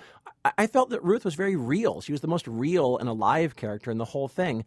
I- 0.45 0.53
I 0.59 0.67
felt 0.67 0.91
that 0.91 1.03
Ruth 1.05 1.25
was 1.25 1.35
very 1.35 1.57
real. 1.57 2.01
She 2.01 2.13
was 2.13 2.23
the 2.23 2.29
most 2.29 2.49
real 2.49 2.97
and 2.97 3.09
alive 3.09 3.55
character 3.57 3.91
in 3.91 3.99
the 3.99 4.07
whole 4.07 4.29
thing, 4.29 4.65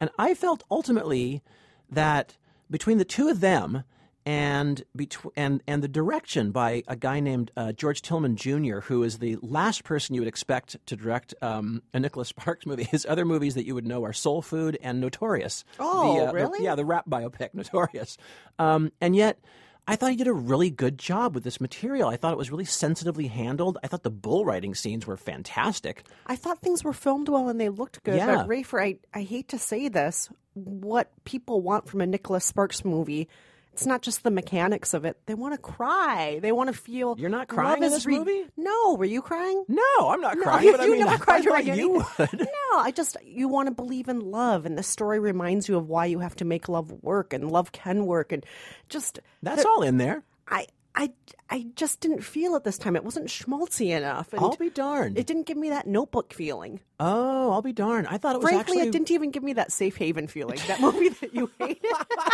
and 0.00 0.10
I 0.18 0.34
felt 0.34 0.62
ultimately 0.70 1.42
that 1.90 2.36
between 2.70 2.98
the 2.98 3.04
two 3.04 3.28
of 3.28 3.40
them 3.40 3.82
and 4.26 4.82
betw- 4.96 5.30
and 5.36 5.62
and 5.66 5.82
the 5.82 5.88
direction 5.88 6.50
by 6.50 6.82
a 6.88 6.96
guy 6.96 7.20
named 7.20 7.50
uh, 7.56 7.72
George 7.72 8.00
Tillman 8.02 8.36
Jr., 8.36 8.80
who 8.80 9.02
is 9.02 9.18
the 9.18 9.36
last 9.42 9.84
person 9.84 10.14
you 10.14 10.20
would 10.20 10.28
expect 10.28 10.76
to 10.86 10.96
direct 10.96 11.34
um, 11.42 11.82
a 11.92 12.00
Nicholas 12.00 12.28
Sparks 12.34 12.66
movie. 12.66 12.84
His 12.84 13.06
other 13.08 13.24
movies 13.24 13.54
that 13.54 13.66
you 13.66 13.74
would 13.74 13.86
know 13.86 14.04
are 14.04 14.12
Soul 14.12 14.42
Food 14.42 14.78
and 14.82 15.00
Notorious. 15.00 15.64
Oh, 15.78 16.14
the, 16.16 16.22
uh, 16.22 16.26
the- 16.28 16.34
really? 16.34 16.64
yeah, 16.64 16.74
the 16.74 16.84
rap 16.84 17.04
biopic 17.08 17.50
Notorious. 17.54 18.16
Um, 18.58 18.92
and 19.00 19.14
yet. 19.14 19.38
I 19.86 19.96
thought 19.96 20.12
he 20.12 20.16
did 20.16 20.28
a 20.28 20.32
really 20.32 20.70
good 20.70 20.96
job 20.98 21.34
with 21.34 21.44
this 21.44 21.60
material. 21.60 22.08
I 22.08 22.16
thought 22.16 22.32
it 22.32 22.38
was 22.38 22.50
really 22.50 22.64
sensitively 22.64 23.26
handled. 23.26 23.76
I 23.84 23.86
thought 23.86 24.02
the 24.02 24.08
bull 24.10 24.46
riding 24.46 24.74
scenes 24.74 25.06
were 25.06 25.18
fantastic. 25.18 26.04
I 26.24 26.36
thought 26.36 26.60
things 26.62 26.82
were 26.82 26.94
filmed 26.94 27.28
well 27.28 27.50
and 27.50 27.60
they 27.60 27.68
looked 27.68 28.02
good. 28.02 28.16
Yeah. 28.16 28.34
But 28.34 28.48
Rafer, 28.48 28.82
I, 28.82 28.96
I 29.12 29.24
hate 29.24 29.48
to 29.48 29.58
say 29.58 29.88
this, 29.88 30.30
what 30.54 31.12
people 31.24 31.60
want 31.60 31.86
from 31.86 32.00
a 32.00 32.06
Nicholas 32.06 32.46
Sparks 32.46 32.82
movie, 32.82 33.28
it's 33.74 33.86
not 33.86 34.02
just 34.02 34.22
the 34.22 34.30
mechanics 34.30 34.94
of 34.94 35.04
it. 35.04 35.16
They 35.26 35.34
want 35.34 35.52
to 35.52 35.58
cry. 35.58 36.38
They 36.40 36.52
want 36.52 36.68
to 36.68 36.72
feel. 36.72 37.16
You're 37.18 37.28
not 37.28 37.48
love 37.50 37.56
crying 37.56 37.78
in 37.78 37.82
is 37.84 37.92
this 37.92 38.06
movie? 38.06 38.44
No, 38.56 38.94
were 38.94 39.04
you 39.04 39.20
crying? 39.20 39.64
No, 39.66 39.82
I'm 40.00 40.20
not 40.20 40.36
No, 40.36 40.44
crying. 40.44 40.66
you, 40.66 40.70
but 40.70 40.80
I 40.80 40.84
you 40.84 40.92
mean, 40.92 41.08
I 41.08 41.16
cried 41.16 41.42
thought 41.42 41.64
you 41.64 41.90
would. 41.90 42.32
No, 42.40 42.78
I 42.78 42.92
just 42.92 43.16
you 43.24 43.48
want 43.48 43.66
to 43.66 43.74
believe 43.74 44.06
in 44.08 44.20
love, 44.20 44.64
and 44.64 44.78
the 44.78 44.84
story 44.84 45.18
reminds 45.18 45.68
you 45.68 45.76
of 45.76 45.88
why 45.88 46.06
you 46.06 46.20
have 46.20 46.36
to 46.36 46.44
make 46.44 46.68
love 46.68 46.92
work, 47.02 47.32
and 47.32 47.50
love 47.50 47.72
can 47.72 48.06
work, 48.06 48.30
and 48.30 48.46
just 48.88 49.18
That's 49.42 49.64
all 49.64 49.82
in 49.82 49.98
there. 49.98 50.22
I 50.48 50.68
I 50.96 51.10
I 51.50 51.66
just 51.76 52.00
didn't 52.00 52.22
feel 52.22 52.56
it 52.56 52.64
this 52.64 52.78
time. 52.78 52.96
It 52.96 53.04
wasn't 53.04 53.26
schmaltzy 53.26 53.96
enough. 53.96 54.32
And 54.32 54.40
I'll 54.40 54.56
be 54.56 54.70
darned. 54.70 55.18
It 55.18 55.26
didn't 55.26 55.46
give 55.46 55.56
me 55.56 55.70
that 55.70 55.86
notebook 55.86 56.32
feeling. 56.32 56.80
Oh, 57.00 57.50
I'll 57.50 57.62
be 57.62 57.72
darned. 57.72 58.06
I 58.06 58.16
thought 58.18 58.36
it 58.36 58.38
was 58.38 58.50
Frankly, 58.50 58.60
actually 58.60 58.88
it 58.88 58.92
didn't 58.92 59.10
even 59.10 59.30
give 59.30 59.42
me 59.42 59.52
that 59.54 59.72
safe 59.72 59.96
haven 59.96 60.26
feeling. 60.26 60.58
That 60.68 60.80
movie 60.80 61.08
that 61.10 61.34
you 61.34 61.50
hated. 61.58 61.82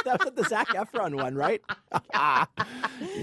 that 0.04 0.24
was 0.24 0.34
the 0.34 0.44
Zac 0.44 0.68
Efron 0.68 1.14
one, 1.14 1.34
right? 1.34 1.62
no, 2.14 2.46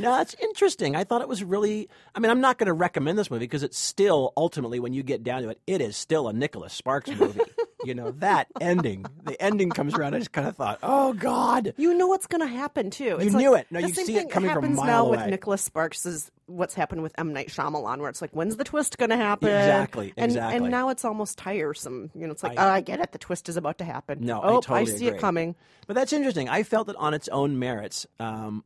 that's 0.02 0.36
interesting. 0.42 0.96
I 0.96 1.04
thought 1.04 1.22
it 1.22 1.28
was 1.28 1.44
really. 1.44 1.90
I 2.16 2.20
mean, 2.20 2.32
I'm 2.32 2.42
not 2.42 2.58
going 2.58 2.68
to 2.68 2.74
recommend 2.74 3.18
this 3.18 3.30
movie 3.32 3.46
because 3.46 3.64
it's 3.64 3.78
still 3.78 4.34
ultimately, 4.36 4.80
when 4.80 4.94
you 4.94 5.04
get 5.04 5.24
down 5.24 5.44
to 5.44 5.50
it, 5.50 5.62
it 5.68 5.82
is 5.82 5.96
still 5.96 6.28
a 6.28 6.34
Nicholas 6.34 6.74
Sparks 6.74 7.10
movie. 7.12 7.42
You 7.84 7.94
know 7.96 8.12
that 8.12 8.48
ending. 8.60 9.06
The 9.26 9.40
ending 9.42 9.70
comes 9.70 9.94
around. 9.94 10.16
I 10.16 10.20
just 10.20 10.32
kind 10.32 10.48
of 10.48 10.56
thought, 10.56 10.80
oh 10.84 11.14
God. 11.14 11.74
You 11.78 11.94
know 11.94 12.08
what's 12.08 12.28
going 12.28 12.42
to 12.42 12.48
happen 12.48 12.90
too. 12.90 13.04
You 13.06 13.18
It's 13.18 13.34
knew 13.36 13.52
like- 13.52 13.62
it. 13.62 13.68
No, 13.72 13.80
you 13.80 13.94
see 13.94 14.18
it 14.18 14.30
coming 14.30 14.50
from 14.50 14.64
a 14.64 14.68
happens 14.68 14.78
mile 14.78 14.86
now 14.88 15.06
away. 15.08 15.18
with 15.18 15.28
Nicholas 15.28 15.62
Sparks' 15.62 16.06
is 16.06 16.32
what's 16.48 16.74
happened 16.74 17.04
with 17.04 17.14
M 17.18 17.34
Night 17.34 17.50
Shyamalan, 17.50 18.00
where 18.00 18.10
it's 18.10 18.22
like, 18.22 18.32
when's 18.32 18.56
the 18.56 18.64
twist 18.64 18.98
going 18.98 19.10
to 19.10 19.18
happen? 19.18 19.50
Exactly, 19.50 20.14
And, 20.18 20.32
exactly. 20.32 20.58
And 20.58 20.70
now 20.72 20.90
it's 20.90 21.04
almost 21.06 21.38
tiresome. 21.38 22.10
You 22.16 22.26
know, 22.28 22.32
it's 22.34 22.44
like, 22.44 22.58
I- 22.58 22.66
oh, 22.66 22.72
I 22.72 22.82
get 22.82 23.00
it. 23.00 23.12
The 23.12 23.18
twist 23.18 23.50
is 23.50 23.58
about 23.58 23.78
to 23.80 23.84
happen. 23.84 24.26
No, 24.26 24.42
oh, 24.42 24.58
I 24.58 24.62
totally 24.62 24.86
see 24.88 25.08
agree. 25.08 25.18
it 25.18 25.22
coming. 25.22 25.56
But 25.88 25.96
that's 25.96 26.14
interesting. 26.14 26.50
I 26.50 26.64
felt 26.64 26.88
that 26.88 26.96
on 26.96 27.14
its 27.14 27.28
own 27.30 27.60
merits, 27.60 28.06
um, 28.20 28.64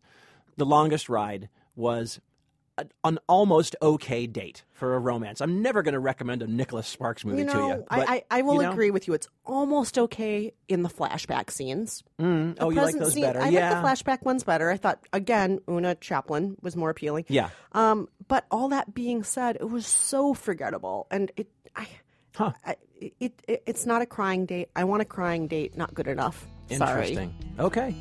the 0.58 0.66
longest 0.66 1.10
ride 1.10 1.50
was 1.76 2.20
a, 2.82 3.08
an 3.08 3.20
almost 3.28 3.76
okay 3.82 4.28
date 4.28 4.64
for 4.72 4.96
a 4.96 5.00
romance. 5.00 5.42
I'm 5.42 5.62
never 5.62 5.84
going 5.84 5.94
to 5.94 6.00
recommend 6.00 6.42
a 6.42 6.48
Nicholas 6.48 6.88
Sparks 6.88 7.24
movie 7.24 7.44
You 7.44 7.50
to 7.50 7.58
you. 7.58 7.86
but, 7.90 8.10
I, 8.10 8.16
I, 8.16 8.24
I 8.32 8.42
will 8.42 8.56
you 8.56 8.62
know, 8.64 8.72
agree 8.72 8.92
with 8.92 9.08
you. 9.08 9.14
It's 9.14 9.28
almost 9.46 9.98
okay 9.98 10.54
in 10.68 10.84
the 10.84 10.90
flashback 10.90 11.52
scenes. 11.52 12.04
Mm, 12.20 12.58
oh, 12.60 12.70
you 12.70 12.82
like 12.82 12.98
those 12.98 13.14
scene- 13.14 13.24
better? 13.24 13.42
I 13.42 13.50
yeah. 13.50 13.82
like 13.82 13.98
the 13.98 14.04
flashback 14.04 14.24
ones 14.24 14.44
better. 14.44 14.70
I 14.70 14.78
thought 14.78 15.00
again, 15.14 15.60
Oona 15.70 15.96
Chaplin 15.96 16.56
was 16.62 16.76
more 16.76 16.90
appealing. 16.90 17.26
Yeah. 17.28 17.50
Um, 17.74 18.08
but 18.28 18.46
all 18.52 18.70
that 18.70 18.94
being 18.94 19.24
said, 19.24 19.58
it 19.58 19.70
was 19.70 19.86
so 19.86 20.34
forgettable, 20.34 21.08
and 21.12 21.32
it, 21.38 21.48
I, 21.76 21.88
Huh. 22.36 22.54
I 22.66 22.76
it, 23.20 23.42
it, 23.48 23.64
it's 23.66 23.86
not 23.86 24.02
a 24.02 24.06
crying 24.06 24.46
date. 24.46 24.70
I 24.76 24.84
want 24.86 25.02
a 25.02 25.06
crying 25.06 25.48
date. 25.48 25.76
Not 25.76 25.94
good 25.94 26.08
enough. 26.08 26.48
Sorry. 26.70 27.10
Interesting. 27.12 27.36
Okay. 27.60 27.96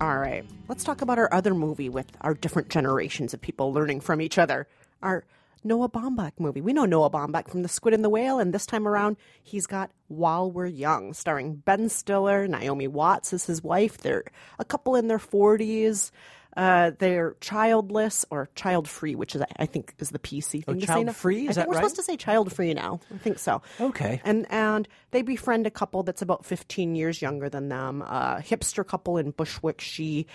All 0.00 0.16
right. 0.16 0.44
Let's 0.68 0.84
talk 0.84 1.02
about 1.02 1.18
our 1.18 1.32
other 1.34 1.54
movie 1.54 1.88
with 1.88 2.06
our 2.20 2.32
different 2.32 2.68
generations 2.68 3.34
of 3.34 3.40
people 3.40 3.72
learning 3.72 4.00
from 4.00 4.20
each 4.20 4.38
other. 4.38 4.68
Our 5.02 5.24
Noah 5.64 5.88
Baumbach 5.88 6.34
movie. 6.38 6.60
We 6.60 6.72
know 6.72 6.84
Noah 6.84 7.10
Baumbach 7.10 7.50
from 7.50 7.62
The 7.62 7.68
Squid 7.68 7.94
and 7.94 8.04
the 8.04 8.08
Whale, 8.08 8.38
and 8.38 8.54
this 8.54 8.64
time 8.64 8.86
around, 8.86 9.16
he's 9.42 9.66
got 9.66 9.90
While 10.06 10.52
We're 10.52 10.66
Young, 10.66 11.14
starring 11.14 11.56
Ben 11.56 11.88
Stiller. 11.88 12.46
Naomi 12.46 12.86
Watts 12.86 13.32
is 13.32 13.46
his 13.46 13.60
wife. 13.60 13.98
They're 13.98 14.22
a 14.60 14.64
couple 14.64 14.94
in 14.94 15.08
their 15.08 15.18
40s. 15.18 16.12
Uh, 16.58 16.90
they're 16.98 17.36
childless 17.40 18.26
or 18.30 18.50
child 18.56 18.88
free, 18.88 19.14
which 19.14 19.36
is 19.36 19.42
I 19.56 19.66
think 19.66 19.94
is 20.00 20.10
the 20.10 20.18
PC 20.18 20.64
thing 20.64 20.74
to 20.80 20.80
say. 20.80 20.86
child-free? 20.86 21.36
I 21.36 21.38
Is 21.38 21.46
think 21.46 21.54
that 21.54 21.68
we're 21.68 21.74
right? 21.74 21.78
supposed 21.78 21.96
to 21.96 22.02
say 22.02 22.16
child 22.16 22.52
free 22.52 22.74
now. 22.74 22.98
I 23.14 23.18
think 23.18 23.38
so. 23.38 23.62
Okay. 23.80 24.20
And 24.24 24.44
and 24.50 24.88
they 25.12 25.22
befriend 25.22 25.68
a 25.68 25.70
couple 25.70 26.02
that's 26.02 26.20
about 26.20 26.44
15 26.44 26.96
years 26.96 27.22
younger 27.22 27.48
than 27.48 27.68
them. 27.68 28.02
A 28.02 28.42
hipster 28.44 28.84
couple 28.84 29.18
in 29.18 29.30
Bushwick. 29.30 29.80
She 29.80 30.26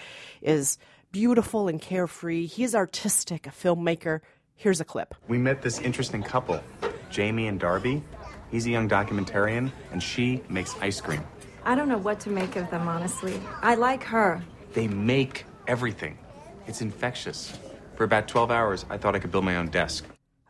is 0.42 0.78
beautiful 1.12 1.68
and 1.68 1.82
carefree. 1.82 2.46
He's 2.46 2.74
artistic, 2.74 3.46
a 3.46 3.50
filmmaker. 3.52 4.22
Here's 4.56 4.80
a 4.80 4.86
clip. 4.86 5.14
We 5.28 5.38
met 5.38 5.62
this 5.62 5.80
interesting 5.80 6.24
couple, 6.24 6.64
Jamie 7.10 7.48
and 7.48 7.60
Darby. 7.60 8.02
He's 8.50 8.66
a 8.66 8.70
young 8.70 8.88
documentarian, 8.88 9.72
and 9.92 10.02
she 10.02 10.42
makes 10.48 10.74
ice 10.80 11.02
cream. 11.02 11.22
I 11.66 11.76
don't 11.76 11.90
know 11.90 11.98
what 11.98 12.22
to 12.22 12.30
make 12.30 12.56
of 12.56 12.70
them, 12.72 12.88
honestly. 12.88 13.42
I 13.62 13.76
like 13.76 14.04
her. 14.04 14.42
They 14.74 14.88
make 14.88 15.46
everything. 15.68 16.18
It's 16.68 16.82
infectious. 16.82 17.58
For 17.96 18.04
about 18.04 18.28
12 18.28 18.52
hours, 18.52 18.86
I 18.90 18.98
thought 18.98 19.16
I 19.16 19.20
could 19.20 19.32
build 19.32 19.46
my 19.46 19.56
own 19.58 19.68
desk. 19.68 20.06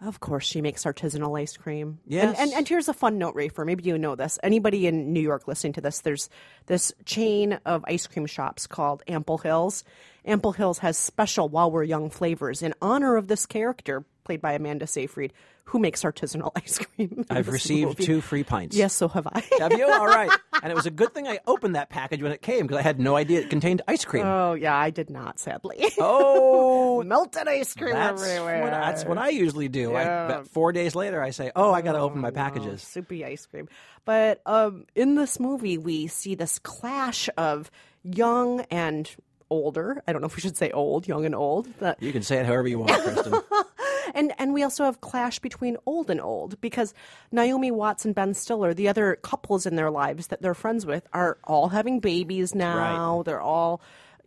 Of 0.06 0.20
course, 0.20 0.46
she 0.46 0.62
makes 0.62 0.84
artisanal 0.84 1.40
ice 1.40 1.56
cream. 1.56 2.00
Yes. 2.06 2.26
And, 2.26 2.38
and, 2.38 2.54
and 2.54 2.68
here's 2.68 2.90
a 2.90 2.94
fun 2.94 3.18
note, 3.18 3.36
Rafer. 3.36 3.66
Maybe 3.66 3.84
you 3.84 3.98
know 3.98 4.16
this. 4.16 4.38
Anybody 4.44 4.86
in 4.86 5.14
New 5.14 5.22
York 5.22 5.48
listening 5.48 5.74
to 5.74 5.82
this, 5.82 6.02
there's 6.02 6.30
this 6.66 6.92
chain 7.06 7.60
of 7.66 7.86
ice 7.88 8.06
cream 8.08 8.26
shops 8.26 8.68
called 8.68 9.02
Ample 9.08 9.38
Hills. 9.38 9.86
Ample 10.26 10.54
Hills 10.54 10.80
has 10.80 10.98
special 10.98 11.50
While 11.50 11.72
We're 11.72 11.84
Young 11.84 12.10
flavors 12.10 12.62
in 12.62 12.74
honor 12.82 13.16
of 13.18 13.28
this 13.28 13.46
character, 13.46 14.06
played 14.24 14.42
by 14.42 14.54
Amanda 14.54 14.88
Seyfried, 14.88 15.34
who 15.66 15.80
makes 15.80 16.04
artisanal 16.04 16.52
ice 16.56 16.78
cream. 16.80 17.26
I've 17.30 17.48
received 17.48 17.88
movie. 17.88 18.04
two 18.06 18.22
free 18.22 18.44
pints. 18.44 18.76
Yes, 18.76 18.94
so 18.94 19.08
have 19.10 19.28
I. 19.28 19.44
Have 19.60 19.74
you? 19.74 19.86
All 19.90 20.08
right. 20.08 20.32
And 20.64 20.72
it 20.72 20.76
was 20.76 20.86
a 20.86 20.92
good 20.92 21.14
thing 21.14 21.28
I 21.28 21.40
opened 21.46 21.76
that 21.76 21.90
package 21.90 22.22
when 22.22 22.32
it 22.32 22.42
came 22.42 22.62
because 22.66 22.78
I 22.78 22.84
had 22.84 22.98
no 22.98 23.18
idea 23.18 23.42
it 23.42 23.50
contained 23.50 23.82
ice 23.86 24.06
cream. 24.06 24.26
oh, 24.26 24.54
yeah, 24.54 24.74
I 24.74 24.92
did 24.92 25.10
not, 25.10 25.38
sadly. 25.38 25.92
oh, 26.00 27.04
Melted 27.06 27.50
ice 27.50 27.74
cream 27.74 27.92
that's 27.92 28.24
everywhere. 28.24 28.62
what, 28.62 28.72
that's 28.72 29.04
what 29.04 29.18
I 29.18 29.28
usually 29.28 29.68
do. 29.68 29.92
Yeah. 29.92 30.26
about 30.28 30.48
four 30.48 30.72
days 30.72 30.96
later, 30.96 31.22
I 31.22 31.32
say, 31.32 31.52
"Oh, 31.54 31.74
I 31.74 31.82
got 31.82 31.94
to 31.94 32.00
open 32.00 32.22
my 32.22 32.30
Oh, 32.30 32.32
packages." 32.32 32.82
soupy 32.82 33.26
ice 33.26 33.46
cream. 33.46 33.68
But 34.06 34.42
um, 34.46 34.86
in 34.96 35.16
this 35.16 35.38
movie, 35.38 35.78
we 35.78 36.08
see 36.08 36.34
this 36.36 36.60
clash 36.60 37.28
of 37.38 37.70
young 38.04 38.62
and 38.72 39.14
older. 39.54 40.02
I 40.08 40.12
don't 40.14 40.22
know 40.22 40.28
if 40.28 40.36
we 40.36 40.42
should 40.42 40.58
say 40.58 40.72
old, 40.72 41.08
young 41.08 41.26
and 41.26 41.36
old. 41.36 41.68
That- 41.80 42.02
You 42.02 42.12
can 42.12 42.24
say 42.24 42.38
it 42.40 42.46
however 42.46 42.68
you 42.68 42.80
want, 42.80 42.92
Kristen. 42.92 43.34
and 44.14 44.34
and 44.38 44.54
we 44.54 44.64
also 44.64 44.84
have 44.86 45.02
clash 45.02 45.40
between 45.40 45.78
old 45.86 46.10
and 46.10 46.20
old 46.22 46.60
because 46.62 46.94
Naomi 47.32 47.72
Watts 47.72 48.06
and 48.06 48.14
Ben 48.14 48.34
Stiller, 48.34 48.74
the 48.74 48.88
other 48.88 49.18
couples 49.22 49.66
in 49.66 49.76
their 49.76 49.90
lives 49.92 50.28
that 50.28 50.42
they're 50.42 50.54
friends 50.54 50.86
with, 50.86 51.08
are 51.14 51.38
all 51.44 51.70
having 51.70 52.00
babies 52.00 52.54
now. 52.54 53.24
They're 53.24 53.42
all 53.42 53.82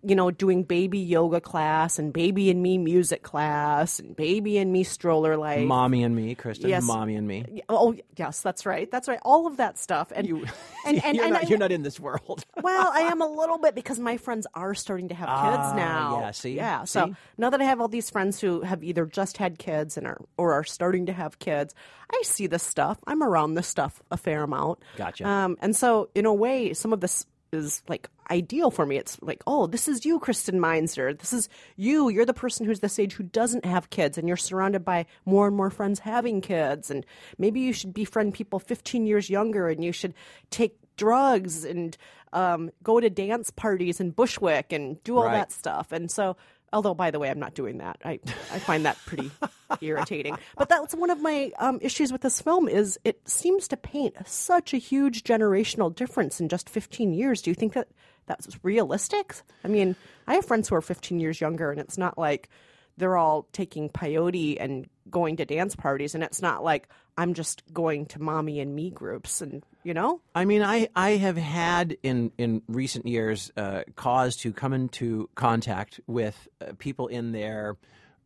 you 0.07 0.15
know 0.15 0.31
doing 0.31 0.63
baby 0.63 0.99
yoga 0.99 1.41
class 1.41 1.99
and 1.99 2.13
baby 2.13 2.51
and 2.51 2.63
me 2.63 2.79
music 2.79 3.23
class 3.23 3.99
and 3.99 4.15
baby 4.15 4.59
and 4.59 4.73
me 4.73 4.85
stroller 4.85 5.37
life. 5.37 5.67
Mommy 5.67 6.03
and 6.03 6.15
me, 6.15 6.35
Kristen. 6.35 6.69
Yes. 6.71 6.85
Mommy 6.85 7.17
and 7.17 7.27
me. 7.27 7.63
Oh 7.69 7.95
yes, 8.17 8.41
that's 8.41 8.65
right. 8.65 8.91
That's 8.91 9.09
right. 9.09 9.19
All 9.23 9.47
of 9.47 9.57
that 9.57 9.79
stuff, 9.79 10.13
and 10.15 10.27
You, 10.27 10.45
and, 10.87 11.03
and, 11.05 11.17
you're, 11.17 11.25
and 11.25 11.33
not, 11.35 11.45
I- 11.45 11.47
you're 11.49 11.59
not 11.59 11.73
in 11.73 11.83
this 11.83 11.99
world. 11.99 12.45
well, 12.63 12.91
I 12.95 13.01
am 13.03 13.21
a 13.21 13.29
little 13.29 13.59
bit 13.59 13.75
because 13.75 13.99
my 13.99 14.17
friends 14.17 14.47
are 14.55 14.75
starting 14.75 15.09
to 15.09 15.15
have 15.15 15.29
kids 15.29 15.73
Ah, 15.73 15.77
now. 15.77 16.21
yeah, 16.21 16.31
see? 16.31 16.55
yeah. 16.55 16.85
So 16.85 17.15
now 17.37 17.51
that 17.51 17.61
I 17.61 17.65
have 17.65 17.81
all 17.81 17.89
these 17.89 18.09
friends 18.11 18.41
who 18.41 18.61
have 18.63 18.85
either 18.85 19.07
just 19.07 19.37
had 19.39 19.59
kids 19.59 19.97
and 19.97 20.07
are 20.07 20.21
or 20.39 20.53
are 20.53 20.65
starting 20.65 21.07
to 21.07 21.13
have 21.13 21.39
kids, 21.39 21.75
I 22.13 22.23
see 22.25 22.47
this 22.47 22.63
stuff. 22.63 22.99
I'm 23.07 23.23
around 23.23 23.55
this 23.55 23.67
stuff 23.67 24.01
a 24.11 24.17
fair 24.17 24.43
amount. 24.45 24.79
Gotcha. 24.97 25.27
Um, 25.27 25.57
and 25.61 25.75
so 25.75 26.09
in 26.15 26.27
a 26.27 26.33
way, 26.35 26.73
some 26.75 26.93
of 26.93 27.01
this 27.01 27.27
is 27.57 27.83
like 27.89 28.09
ideal 28.31 28.71
for 28.71 28.87
me. 28.87 28.97
It's 28.97 29.19
like, 29.23 29.43
oh, 29.47 29.67
this 29.67 29.89
is 29.89 30.05
you, 30.05 30.19
Kristen 30.21 30.61
Meinzer. 30.61 31.15
This 31.15 31.33
is 31.33 31.49
you. 31.77 32.09
You're 32.09 32.25
the 32.27 32.35
person 32.35 32.67
who's 32.67 32.81
this 32.81 32.99
age 32.99 33.15
who 33.15 33.25
doesn't 33.25 33.65
have 33.65 33.91
kids, 33.91 34.19
and 34.19 34.29
you're 34.29 34.37
surrounded 34.37 34.85
by 34.85 35.07
more 35.25 35.47
and 35.49 35.57
more 35.57 35.71
friends 35.71 36.01
having 36.01 36.41
kids. 36.41 36.91
And 36.91 37.05
maybe 37.39 37.61
you 37.61 37.73
should 37.73 37.93
befriend 37.95 38.35
people 38.35 38.59
15 38.61 39.07
years 39.07 39.29
younger, 39.31 39.69
and 39.69 39.83
you 39.85 39.93
should 39.93 40.15
take 40.51 40.77
drugs 40.97 41.65
and 41.65 41.97
um, 42.33 42.71
go 42.83 43.01
to 43.01 43.09
dance 43.11 43.51
parties 43.51 44.01
in 44.01 44.11
Bushwick 44.11 44.73
and 44.73 45.03
do 45.05 45.17
all 45.19 45.25
Right. 45.25 45.35
that 45.35 45.53
stuff. 45.53 45.93
And 45.93 46.11
so, 46.11 46.37
although 46.77 46.95
by 46.95 47.11
the 47.11 47.19
way, 47.19 47.31
I'm 47.31 47.41
not 47.41 47.55
doing 47.55 47.79
that. 47.79 47.97
I 48.05 48.21
I 48.53 48.59
find 48.59 48.85
that 48.85 48.99
pretty 49.07 49.31
irritating. 49.81 50.37
But 50.59 50.69
that's 50.69 50.95
one 50.95 51.09
of 51.09 51.23
my 51.23 51.51
um, 51.59 51.79
issues 51.81 52.13
with 52.13 52.21
this 52.21 52.41
film 52.41 52.69
is 52.69 53.01
it 53.03 53.27
seems 53.27 53.67
to 53.69 53.77
paint 53.79 54.15
such 54.27 54.75
a 54.75 54.77
huge 54.77 55.25
generational 55.25 55.93
difference 55.93 56.39
in 56.39 56.49
just 56.51 56.69
15 56.69 57.15
years. 57.15 57.41
Do 57.41 57.51
you 57.51 57.55
think 57.55 57.73
that 57.73 57.89
that's 58.27 58.63
realistic? 58.63 59.35
I 59.65 59.69
mean, 59.69 59.97
I 60.27 60.35
have 60.35 60.45
friends 60.45 60.69
who 60.69 60.75
are 60.75 60.83
15 60.83 61.19
years 61.19 61.41
younger, 61.41 61.71
and 61.71 61.81
it's 61.81 61.97
not 61.97 62.19
like 62.19 62.51
they're 62.97 63.17
all 63.17 63.47
taking 63.53 63.89
peyote 63.89 64.57
and 64.59 64.89
going 65.11 65.37
to 65.37 65.45
dance 65.45 65.77
parties, 65.77 66.15
and 66.15 66.25
it's 66.25 66.43
not 66.43 66.65
like 66.65 66.89
I'm 67.17 67.35
just 67.35 67.63
going 67.73 68.07
to 68.07 68.23
mommy 68.23 68.61
and 68.61 68.75
me 68.75 68.91
groups, 68.91 69.41
and 69.41 69.65
you 69.85 69.95
know. 69.95 70.21
I 70.35 70.45
mean, 70.45 70.63
I, 70.63 70.89
I 70.95 71.11
have 71.11 71.37
had 71.37 71.97
in, 72.03 72.33
in 72.39 72.63
recent 72.69 73.07
years 73.07 73.51
uh, 73.57 73.83
cause 73.95 74.37
to 74.39 74.53
come 74.53 74.73
into 74.73 75.29
contact 75.35 76.01
with 76.07 76.49
uh, 76.61 76.73
people 76.79 77.07
in 77.07 77.33
their 77.33 77.77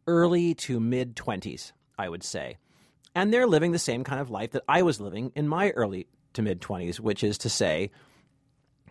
early 0.06 0.54
to 0.54 0.80
mid 0.80 1.16
20s, 1.16 1.72
I 1.98 2.08
would 2.08 2.22
say. 2.22 2.56
And 3.14 3.32
they're 3.32 3.46
living 3.46 3.72
the 3.72 3.78
same 3.78 4.04
kind 4.04 4.20
of 4.20 4.30
life 4.30 4.52
that 4.52 4.62
I 4.68 4.82
was 4.82 5.00
living 5.00 5.32
in 5.34 5.48
my 5.48 5.70
early 5.70 6.06
to 6.34 6.42
mid 6.42 6.60
20s, 6.60 7.00
which 7.00 7.24
is 7.24 7.38
to 7.38 7.48
say, 7.48 7.90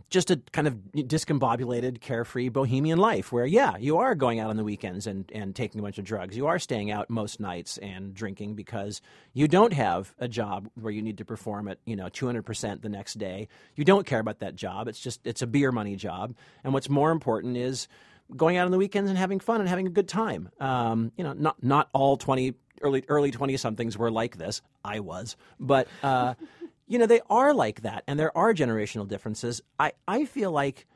just 0.09 0.31
a 0.31 0.37
kind 0.51 0.67
of 0.67 0.75
discombobulated, 0.93 2.01
carefree 2.01 2.49
bohemian 2.49 2.97
life 2.97 3.31
where, 3.31 3.45
yeah, 3.45 3.77
you 3.77 3.97
are 3.97 4.15
going 4.15 4.39
out 4.39 4.49
on 4.49 4.57
the 4.57 4.63
weekends 4.63 5.05
and, 5.05 5.29
and 5.33 5.55
taking 5.55 5.79
a 5.79 5.83
bunch 5.83 5.97
of 5.99 6.05
drugs. 6.05 6.35
You 6.35 6.47
are 6.47 6.57
staying 6.57 6.89
out 6.89 7.09
most 7.09 7.39
nights 7.39 7.77
and 7.77 8.13
drinking 8.13 8.55
because 8.55 9.01
you 9.33 9.47
don't 9.47 9.73
have 9.73 10.13
a 10.17 10.27
job 10.27 10.69
where 10.75 10.91
you 10.91 11.01
need 11.01 11.19
to 11.19 11.25
perform 11.25 11.67
at, 11.67 11.77
you 11.85 11.95
know, 11.95 12.05
200% 12.05 12.81
the 12.81 12.89
next 12.89 13.15
day. 13.15 13.47
You 13.75 13.85
don't 13.85 14.05
care 14.05 14.19
about 14.19 14.39
that 14.39 14.55
job. 14.55 14.87
It's 14.87 14.99
just, 14.99 15.21
it's 15.25 15.43
a 15.43 15.47
beer 15.47 15.71
money 15.71 15.95
job. 15.95 16.35
And 16.63 16.73
what's 16.73 16.89
more 16.89 17.11
important 17.11 17.55
is 17.55 17.87
going 18.35 18.57
out 18.57 18.65
on 18.65 18.71
the 18.71 18.77
weekends 18.77 19.09
and 19.09 19.17
having 19.17 19.39
fun 19.39 19.59
and 19.59 19.69
having 19.69 19.85
a 19.85 19.91
good 19.91 20.07
time. 20.07 20.49
Um, 20.59 21.11
you 21.17 21.23
know, 21.23 21.33
not, 21.33 21.63
not 21.63 21.89
all 21.93 22.17
20, 22.17 22.55
early, 22.81 23.03
early 23.07 23.29
20 23.31 23.57
somethings 23.57 23.97
were 23.97 24.11
like 24.11 24.37
this. 24.37 24.61
I 24.83 25.01
was. 25.01 25.35
But, 25.59 25.87
uh, 26.01 26.33
you 26.89 26.98
know, 26.98 27.05
they 27.05 27.22
are 27.29 27.53
like 27.53 27.84
that, 27.84 28.03
and 28.08 28.19
there 28.19 28.36
are 28.36 28.53
generational 28.53 29.08
differences. 29.08 29.62
I, 29.79 29.93
I 30.08 30.25
feel 30.25 30.51
like 30.51 30.88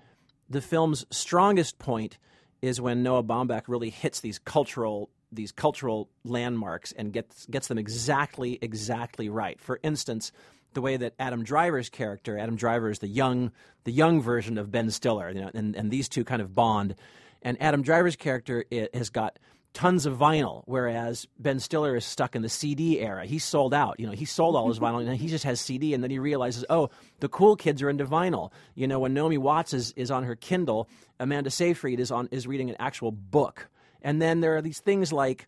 the 0.50 0.60
film's 0.60 1.06
strongest 1.12 1.80
point 1.80 2.18
is 2.62 2.82
when 2.82 3.04
Noah 3.04 3.24
Baumbach 3.24 3.64
really 3.68 3.92
hits 3.92 4.20
these 4.20 4.40
cultural 4.40 5.10
these 5.32 5.52
cultural 5.52 6.10
landmarks 6.24 6.92
and 6.92 7.12
gets 7.12 7.46
gets 7.46 7.68
them 7.68 7.78
exactly 7.78 8.60
exactly 8.62 9.30
right. 9.30 9.60
For 9.62 9.80
instance, 9.84 10.32
the 10.74 10.82
way 10.82 10.98
that 10.98 11.14
Adam 11.20 11.44
Driver's 11.44 11.90
character, 11.90 12.38
Adam 12.38 12.56
Driver 12.56 12.90
is 12.90 13.00
the 13.00 13.08
young 13.08 13.52
the 13.84 13.92
young 13.92 14.22
version 14.22 14.58
of 14.58 14.72
Ben 14.72 14.90
Stiller, 14.90 15.30
you 15.30 15.42
know, 15.42 15.52
and, 15.54 15.76
and 15.76 15.92
these 15.92 16.10
two 16.10 16.24
kind 16.24 16.42
of 16.42 16.56
bond. 16.56 16.96
And 17.42 17.62
Adam 17.62 17.84
Driver's 17.84 18.16
character 18.16 18.66
has 18.94 19.10
got 19.10 19.38
tons 19.74 20.06
of 20.06 20.18
vinyl, 20.18 20.64
whereas 20.66 21.28
Ben 21.40 21.60
Stiller 21.60 21.96
is 21.96 22.06
stuck 22.06 22.36
in 22.36 22.42
the 22.42 22.50
CD 22.50 23.00
era. 23.00 23.26
He 23.26 23.40
sold 23.40 23.74
out. 23.74 24.00
You 24.00 24.06
know, 24.06 24.14
he 24.14 24.26
sold 24.26 24.56
all 24.56 24.68
his 24.68 24.80
mm-hmm. 24.80 24.98
vinyl, 24.98 25.08
and 25.08 25.18
he 25.18 25.28
just 25.28 25.44
has 25.44 25.60
CD. 25.60 25.94
And 25.94 26.04
then 26.04 26.12
he 26.12 26.20
realizes, 26.20 26.64
oh, 26.70 26.90
the 27.20 27.30
cool 27.30 27.56
kids 27.56 27.82
are 27.82 27.90
into 27.90 28.06
vinyl. 28.06 28.52
You 28.76 28.88
know, 28.88 29.00
when 29.00 29.14
Naomi 29.14 29.38
Watts 29.38 29.74
is, 29.74 29.94
is 29.96 30.12
on 30.12 30.24
her 30.24 30.36
Kindle, 30.36 30.88
Amanda 31.20 31.50
Seyfried 31.50 32.00
is 32.00 32.12
on 32.12 32.30
is 32.32 32.48
reading 32.48 32.70
an 32.70 32.76
actual 32.80 33.12
book. 33.12 33.68
And 34.02 34.22
then 34.22 34.42
there 34.42 34.56
are 34.58 34.62
these 34.62 34.80
things 34.80 35.12
like 35.14 35.48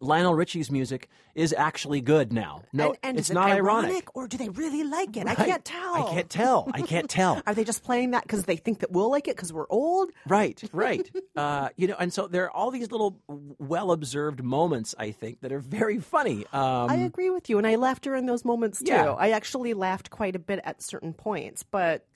Lionel 0.00 0.34
Richie's 0.34 0.70
music 0.70 1.08
is 1.34 1.52
actually 1.52 2.00
good 2.00 2.32
now. 2.32 2.62
No, 2.72 2.88
and, 2.88 2.98
and 3.02 3.18
it's 3.18 3.28
is 3.28 3.30
it 3.32 3.34
not 3.34 3.50
ironic, 3.50 4.14
or 4.16 4.28
do 4.28 4.36
they 4.36 4.48
really 4.48 4.84
like 4.84 5.16
it? 5.16 5.26
I 5.26 5.34
can't 5.34 5.64
tell. 5.64 5.94
I 5.94 6.10
can't 6.10 6.30
tell. 6.30 6.70
I 6.72 6.82
can't 6.82 7.10
tell. 7.20 7.42
Are 7.46 7.54
they 7.54 7.64
just 7.64 7.82
playing 7.82 8.12
that 8.12 8.22
because 8.22 8.44
they 8.44 8.56
think 8.56 8.80
that 8.80 8.90
we'll 8.90 9.10
like 9.10 9.28
it 9.28 9.36
because 9.36 9.52
we're 9.52 9.68
old? 9.68 10.10
Right, 10.26 10.62
right. 10.72 11.08
uh, 11.36 11.68
you 11.76 11.86
know, 11.86 11.96
and 11.98 12.12
so 12.12 12.26
there 12.26 12.44
are 12.44 12.50
all 12.50 12.70
these 12.70 12.90
little 12.90 13.20
well 13.58 13.92
observed 13.92 14.42
moments, 14.42 14.94
I 14.98 15.10
think, 15.10 15.40
that 15.40 15.52
are 15.52 15.60
very 15.60 15.98
funny. 15.98 16.46
Um, 16.52 16.90
I 16.90 16.96
agree 16.96 17.30
with 17.30 17.50
you, 17.50 17.58
and 17.58 17.66
I 17.66 17.76
laughed 17.76 18.02
during 18.02 18.26
those 18.26 18.44
moments 18.44 18.80
too. 18.80 18.92
Yeah. 18.92 19.12
I 19.12 19.30
actually 19.30 19.74
laughed 19.74 20.10
quite 20.10 20.36
a 20.36 20.40
bit 20.40 20.60
at 20.64 20.82
certain 20.82 21.12
points, 21.12 21.62
but 21.62 22.06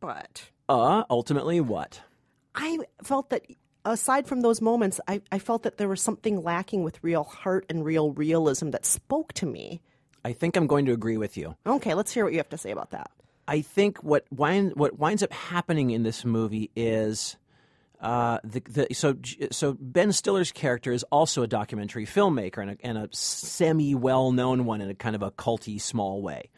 but 0.00 0.50
uh, 0.68 1.04
ultimately, 1.10 1.60
what? 1.60 2.00
I 2.54 2.78
felt 3.02 3.30
that 3.30 3.44
aside 3.86 4.26
from 4.26 4.42
those 4.42 4.60
moments, 4.60 5.00
I, 5.08 5.22
I 5.32 5.38
felt 5.38 5.62
that 5.62 5.78
there 5.78 5.88
was 5.88 6.02
something 6.02 6.42
lacking 6.42 6.82
with 6.82 7.02
real 7.02 7.24
heart 7.24 7.64
and 7.68 7.84
real 7.84 8.10
realism 8.12 8.70
that 8.70 8.84
spoke 8.84 9.32
to 9.34 9.46
me. 9.46 9.80
I 10.24 10.32
think 10.32 10.56
I'm 10.56 10.66
going 10.66 10.86
to 10.86 10.92
agree 10.92 11.16
with 11.16 11.36
you. 11.36 11.56
Okay, 11.66 11.94
let's 11.94 12.12
hear 12.12 12.24
what 12.24 12.32
you 12.32 12.38
have 12.38 12.48
to 12.50 12.58
say 12.58 12.72
about 12.72 12.90
that. 12.90 13.10
I 13.48 13.60
think 13.62 14.02
what 14.02 14.26
wind, 14.30 14.72
what 14.74 14.98
winds 14.98 15.22
up 15.22 15.32
happening 15.32 15.90
in 15.90 16.02
this 16.02 16.24
movie 16.24 16.70
is 16.74 17.36
uh, 18.00 18.38
the, 18.44 18.60
the 18.68 18.94
so 18.94 19.16
so 19.50 19.76
Ben 19.80 20.12
Stiller's 20.12 20.52
character 20.52 20.92
is 20.92 21.04
also 21.04 21.42
a 21.42 21.46
documentary 21.46 22.06
filmmaker 22.06 22.58
and 22.58 22.72
a, 22.72 22.76
and 22.82 22.98
a 22.98 23.08
semi 23.12 23.94
well 23.94 24.32
known 24.32 24.64
one 24.64 24.80
in 24.80 24.90
a 24.90 24.94
kind 24.94 25.16
of 25.16 25.22
a 25.22 25.30
culty 25.30 25.80
small 25.80 26.20
way, 26.20 26.50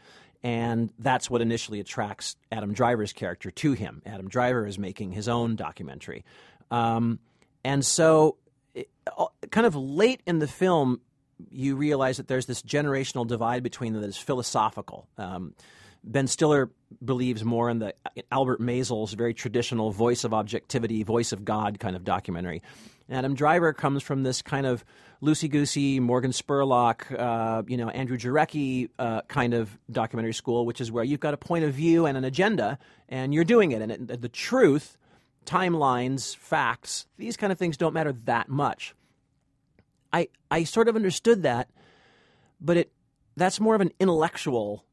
and 0.42 0.90
that's 0.98 1.30
what 1.30 1.40
initially 1.40 1.78
attracts 1.78 2.36
Adam 2.50 2.72
Driver's 2.72 3.12
character 3.12 3.50
to 3.50 3.72
him. 3.72 4.02
Adam 4.04 4.28
Driver 4.28 4.66
is 4.66 4.78
making 4.78 5.12
his 5.12 5.28
own 5.28 5.54
documentary, 5.54 6.24
um, 6.70 7.18
and 7.64 7.84
so 7.84 8.36
it, 8.74 8.88
kind 9.50 9.66
of 9.66 9.74
late 9.74 10.22
in 10.26 10.38
the 10.38 10.48
film, 10.48 11.00
you 11.50 11.76
realize 11.76 12.16
that 12.16 12.28
there's 12.28 12.46
this 12.46 12.62
generational 12.62 13.26
divide 13.26 13.62
between 13.62 13.92
them 13.92 14.02
that 14.02 14.08
is 14.08 14.16
philosophical. 14.16 15.08
Um, 15.16 15.54
Ben 16.04 16.26
Stiller 16.26 16.70
believes 17.04 17.44
more 17.44 17.68
in 17.68 17.80
the 17.80 17.94
Albert 18.30 18.60
Maysles 18.60 19.14
very 19.14 19.34
traditional 19.34 19.90
voice 19.90 20.24
of 20.24 20.32
objectivity, 20.32 21.02
voice 21.02 21.32
of 21.32 21.44
God 21.44 21.78
kind 21.78 21.96
of 21.96 22.04
documentary. 22.04 22.62
Adam 23.10 23.34
Driver 23.34 23.72
comes 23.72 24.02
from 24.02 24.22
this 24.22 24.42
kind 24.42 24.66
of 24.66 24.84
loosey 25.22 25.50
goosey 25.50 25.98
Morgan 25.98 26.30
Spurlock, 26.30 27.18
uh, 27.18 27.62
you 27.66 27.76
know 27.76 27.88
Andrew 27.88 28.18
Jarecki 28.18 28.90
uh, 28.98 29.22
kind 29.22 29.54
of 29.54 29.76
documentary 29.90 30.34
school, 30.34 30.66
which 30.66 30.80
is 30.80 30.92
where 30.92 31.04
you've 31.04 31.20
got 31.20 31.34
a 31.34 31.38
point 31.38 31.64
of 31.64 31.72
view 31.72 32.06
and 32.06 32.16
an 32.16 32.24
agenda, 32.24 32.78
and 33.08 33.32
you're 33.32 33.44
doing 33.44 33.72
it, 33.72 33.82
and 33.82 33.92
it, 33.92 34.20
the 34.20 34.28
truth, 34.28 34.97
timelines, 35.48 36.36
facts, 36.36 37.06
these 37.16 37.36
kind 37.36 37.50
of 37.52 37.58
things 37.58 37.76
don't 37.76 37.94
matter 37.94 38.12
that 38.26 38.48
much. 38.48 38.94
I 40.12 40.28
I 40.50 40.64
sort 40.64 40.88
of 40.88 40.96
understood 40.96 41.42
that, 41.42 41.70
but 42.60 42.76
it 42.76 42.92
that's 43.36 43.58
more 43.58 43.74
of 43.74 43.80
an 43.80 43.92
intellectual 43.98 44.84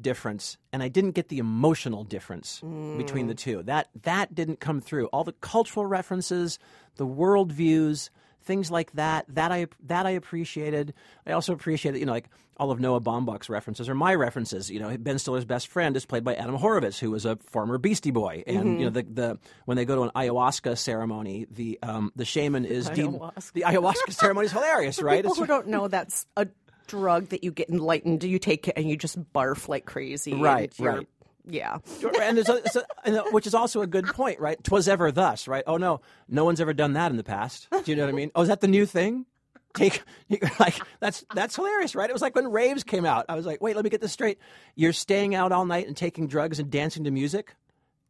difference 0.00 0.58
and 0.72 0.82
I 0.82 0.88
didn't 0.88 1.12
get 1.12 1.28
the 1.28 1.38
emotional 1.38 2.04
difference 2.04 2.60
between 2.60 3.26
the 3.26 3.34
mm. 3.34 3.38
two. 3.38 3.62
That 3.62 3.88
that 4.02 4.34
didn't 4.34 4.60
come 4.60 4.80
through. 4.80 5.06
All 5.06 5.24
the 5.24 5.32
cultural 5.32 5.86
references, 5.86 6.58
the 6.96 7.06
world 7.06 7.52
views, 7.52 8.10
things 8.42 8.70
like 8.70 8.92
that, 8.92 9.26
that 9.34 9.52
I 9.52 9.66
that 9.86 10.06
I 10.06 10.10
appreciated. 10.10 10.94
I 11.26 11.32
also 11.32 11.52
appreciated, 11.52 11.98
you 11.98 12.06
know, 12.06 12.12
like 12.12 12.28
all 12.56 12.70
of 12.70 12.80
Noah 12.80 13.00
Baumbach's 13.00 13.48
references 13.48 13.88
are 13.88 13.94
my 13.94 14.14
references. 14.14 14.70
You 14.70 14.80
know, 14.80 14.96
Ben 14.98 15.18
Stiller's 15.18 15.44
best 15.44 15.68
friend 15.68 15.96
is 15.96 16.04
played 16.06 16.24
by 16.24 16.34
Adam 16.34 16.58
Horovitz, 16.58 16.98
who 16.98 17.10
was 17.10 17.24
a 17.24 17.36
former 17.36 17.78
Beastie 17.78 18.10
Boy. 18.10 18.42
And 18.46 18.78
you 18.80 18.86
know, 18.86 18.90
the, 18.90 19.02
the 19.02 19.38
when 19.64 19.76
they 19.76 19.84
go 19.84 19.94
to 19.96 20.02
an 20.02 20.10
ayahuasca 20.16 20.76
ceremony, 20.78 21.46
the 21.50 21.78
um, 21.82 22.12
the 22.16 22.24
shaman 22.24 22.64
is 22.64 22.88
Dean- 22.94 23.12
Ayahuasca. 23.18 23.52
the 23.52 23.62
ayahuasca 23.62 24.12
ceremony 24.12 24.46
is 24.46 24.52
hilarious, 24.52 25.00
right? 25.02 25.18
People 25.18 25.32
It's- 25.32 25.38
who 25.40 25.46
don't 25.46 25.68
know 25.68 25.88
that's 25.88 26.26
a 26.36 26.48
drug 26.86 27.28
that 27.28 27.44
you 27.44 27.52
get 27.52 27.68
enlightened. 27.68 28.24
You 28.24 28.38
take 28.38 28.66
it 28.68 28.74
and 28.76 28.88
you 28.88 28.96
just 28.96 29.20
barf 29.32 29.68
like 29.68 29.84
crazy. 29.84 30.32
Right, 30.34 30.72
right. 30.78 31.06
Yeah. 31.50 31.78
and 32.20 32.36
there's 32.36 32.48
a, 32.48 32.68
so- 32.68 32.82
and, 33.04 33.20
which 33.32 33.46
is 33.46 33.54
also 33.54 33.80
a 33.80 33.86
good 33.86 34.06
point, 34.06 34.38
right? 34.40 34.62
Twas 34.62 34.86
ever 34.88 35.10
thus, 35.10 35.48
right? 35.48 35.64
Oh 35.66 35.76
no, 35.78 36.00
no 36.28 36.44
one's 36.44 36.60
ever 36.60 36.74
done 36.74 36.92
that 36.92 37.10
in 37.10 37.16
the 37.16 37.24
past. 37.24 37.68
Do 37.70 37.90
you 37.90 37.96
know 37.96 38.04
what 38.04 38.10
I 38.10 38.16
mean? 38.16 38.30
Oh, 38.34 38.42
is 38.42 38.48
that 38.48 38.60
the 38.60 38.68
new 38.68 38.84
thing? 38.86 39.24
Take 39.74 40.02
like 40.60 40.74
that's 41.00 41.24
that's 41.34 41.56
hilarious, 41.56 41.94
right? 41.94 42.08
It 42.08 42.12
was 42.12 42.22
like 42.22 42.34
when 42.34 42.50
raves 42.50 42.84
came 42.84 43.04
out. 43.04 43.26
I 43.28 43.34
was 43.34 43.46
like, 43.46 43.60
wait, 43.62 43.76
let 43.76 43.84
me 43.84 43.90
get 43.90 44.00
this 44.00 44.12
straight. 44.12 44.38
You're 44.76 44.92
staying 44.92 45.34
out 45.34 45.52
all 45.52 45.64
night 45.66 45.86
and 45.86 45.96
taking 45.96 46.26
drugs 46.26 46.58
and 46.58 46.70
dancing 46.70 47.04
to 47.04 47.10
music. 47.10 47.54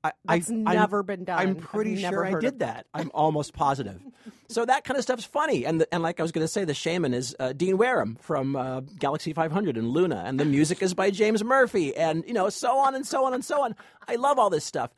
I, 0.04 0.12
That's 0.24 0.50
I, 0.50 0.54
I'm- 0.54 0.64
never 0.64 1.02
been 1.02 1.24
done. 1.24 1.38
I'm 1.38 1.48
I've 1.50 1.58
pretty 1.58 1.96
sure 2.00 2.24
I 2.24 2.30
heard 2.30 2.44
of 2.44 2.52
did 2.52 2.58
that. 2.60 2.86
I'm 2.94 3.10
almost 3.14 3.52
positive. 3.52 4.00
so 4.48 4.64
that 4.64 4.84
kind 4.84 4.96
of 4.96 5.02
stuff's 5.02 5.24
funny. 5.24 5.64
And 5.66 5.80
the, 5.80 5.92
and 5.92 6.02
like 6.02 6.20
I 6.20 6.22
was 6.22 6.32
going 6.32 6.44
to 6.44 6.48
say, 6.48 6.64
the 6.64 6.74
shaman 6.74 7.14
is 7.14 7.34
uh, 7.40 7.52
Dean 7.52 7.78
Wareham 7.78 8.16
from 8.20 8.54
uh, 8.54 8.80
Galaxy 8.80 9.32
500 9.32 9.76
and 9.76 9.88
Luna, 9.88 10.22
and 10.24 10.38
the 10.38 10.44
music 10.44 10.82
is 10.82 10.94
by 10.94 11.10
James 11.10 11.42
Murphy, 11.42 11.96
and 11.96 12.24
you 12.26 12.34
know 12.34 12.48
so 12.48 12.78
on 12.78 12.94
and 12.94 13.06
so 13.06 13.24
on 13.24 13.34
and 13.34 13.44
so 13.44 13.64
on. 13.64 13.74
I 14.06 14.14
love 14.16 14.38
all 14.38 14.50
this 14.50 14.64
stuff, 14.64 14.90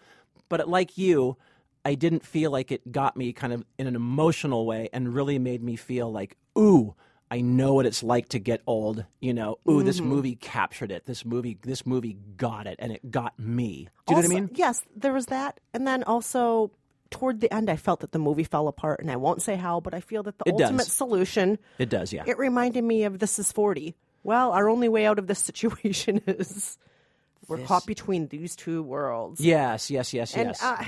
but 0.49 0.69
like 0.69 0.99
you, 0.99 1.37
I 1.85 1.95
didn't 1.95 2.25
feel 2.25 2.51
like 2.51 2.71
it 2.71 2.93
got 2.93 3.17
me 3.17 3.33
kind 3.33 3.53
of 3.53 3.65
in 3.79 3.87
an 3.87 3.97
emotional 3.97 4.67
way 4.67 4.91
and 4.93 5.15
really 5.15 5.39
made 5.39 5.63
me 5.63 5.77
feel 5.77 6.13
like 6.13 6.37
ooh. 6.59 6.95
I 7.31 7.41
know 7.41 7.75
what 7.75 7.87
it's 7.87 8.03
like 8.03 8.31
to 8.31 8.39
get 8.39 8.61
old. 8.67 9.05
You 9.21 9.33
know, 9.33 9.59
ooh, 9.69 9.83
this 9.83 10.01
movie 10.01 10.35
captured 10.35 10.91
it. 10.91 11.07
This 11.07 11.25
movie, 11.25 11.59
this 11.63 11.87
movie 11.87 12.17
got 12.37 12.67
it, 12.67 12.77
and 12.81 12.93
it 12.93 13.11
got 13.11 13.39
me. 13.39 13.89
Do 14.07 14.15
you 14.15 14.23
know 14.23 14.29
what 14.29 14.37
I 14.37 14.41
mean? 14.41 14.51
Yes, 14.55 14.83
there 14.97 15.13
was 15.13 15.27
that, 15.27 15.61
and 15.73 15.87
then 15.87 16.03
also 16.05 16.73
toward 17.11 17.41
the 17.41 17.53
end, 17.53 17.69
I 17.69 17.77
felt 17.77 18.01
that 18.01 18.13
the 18.13 18.19
movie 18.19 18.45
fell 18.45 18.69
apart, 18.69 19.01
and 19.01 19.11
I 19.11 19.17
won't 19.17 19.43
say 19.43 19.57
how, 19.57 19.81
but 19.81 19.95
I 19.95 20.01
feel 20.01 20.23
that 20.25 20.39
the 20.39 20.45
It 20.47 20.57
does. 20.57 20.63
ultimate 20.63 20.87
solution. 20.87 21.59
It 21.79 21.89
does, 21.89 22.13
yeah. 22.13 22.25
It 22.27 22.39
reminded 22.39 22.85
me 22.85 23.05
of 23.05 23.19
This 23.19 23.39
Is 23.39 23.53
Forty. 23.53 23.95
Well, 24.23 24.53
our 24.53 24.69
only 24.69 24.89
way 24.89 25.07
out 25.07 25.19
of 25.19 25.27
this 25.27 25.39
situation 25.39 26.23
is 26.27 26.79
we're 27.49 27.59
caught 27.59 27.87
between 27.87 28.29
these 28.29 28.55
two 28.55 28.83
worlds. 28.83 29.41
Yes, 29.41 29.91
yes, 29.91 30.15
yes, 30.15 30.35
and 30.35 30.49
yes. 30.49 30.63
uh, 30.63 30.85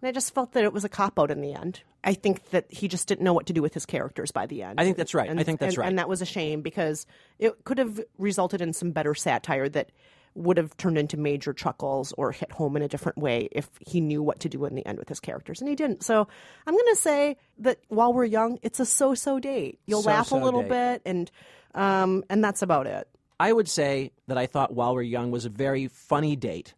and 0.00 0.08
I 0.08 0.12
just 0.12 0.34
felt 0.34 0.52
that 0.52 0.64
it 0.64 0.72
was 0.72 0.84
a 0.84 0.88
cop 0.88 1.18
out 1.18 1.30
in 1.30 1.40
the 1.40 1.54
end. 1.54 1.80
I 2.04 2.14
think 2.14 2.50
that 2.50 2.66
he 2.70 2.86
just 2.86 3.08
didn't 3.08 3.24
know 3.24 3.32
what 3.32 3.46
to 3.46 3.52
do 3.52 3.62
with 3.62 3.74
his 3.74 3.86
characters 3.86 4.30
by 4.30 4.46
the 4.46 4.62
end. 4.62 4.80
I 4.80 4.84
think 4.84 4.96
that's 4.96 5.14
right. 5.14 5.28
And, 5.28 5.40
I 5.40 5.42
think 5.42 5.58
that's 5.58 5.74
and- 5.74 5.78
right. 5.78 5.88
And 5.88 5.98
that 5.98 6.08
was 6.08 6.22
a 6.22 6.26
shame 6.26 6.62
because 6.62 7.06
it 7.38 7.64
could 7.64 7.78
have 7.78 8.00
resulted 8.18 8.60
in 8.60 8.72
some 8.72 8.92
better 8.92 9.14
satire 9.14 9.68
that 9.70 9.90
would 10.36 10.58
have 10.58 10.76
turned 10.76 10.98
into 10.98 11.16
major 11.16 11.52
chuckles 11.54 12.12
or 12.18 12.30
hit 12.30 12.52
home 12.52 12.76
in 12.76 12.82
a 12.82 12.88
different 12.88 13.16
way 13.16 13.48
if 13.52 13.70
he 13.80 14.00
knew 14.00 14.22
what 14.22 14.38
to 14.40 14.48
do 14.48 14.64
in 14.66 14.74
the 14.74 14.84
end 14.86 14.98
with 14.98 15.08
his 15.08 15.18
characters, 15.18 15.60
and 15.60 15.68
he 15.68 15.74
didn't. 15.74 16.02
So 16.04 16.28
I'm 16.66 16.74
going 16.74 16.94
to 16.94 17.00
say 17.00 17.38
that 17.60 17.78
while 17.88 18.12
we're 18.12 18.26
young, 18.26 18.58
it's 18.62 18.78
a 18.78 18.84
so-so 18.84 19.40
date. 19.40 19.80
You'll 19.86 20.02
laugh 20.02 20.32
a 20.32 20.36
little 20.36 20.60
date. 20.60 20.68
bit, 20.68 21.02
and 21.06 21.30
um, 21.74 22.22
and 22.28 22.44
that's 22.44 22.60
about 22.62 22.86
it. 22.86 23.08
I 23.40 23.52
would 23.52 23.68
say 23.68 24.12
that 24.28 24.38
I 24.38 24.46
thought 24.46 24.72
While 24.74 24.94
We're 24.94 25.02
Young 25.02 25.30
was 25.30 25.44
a 25.44 25.50
very 25.50 25.88
funny 25.88 26.36
date, 26.36 26.74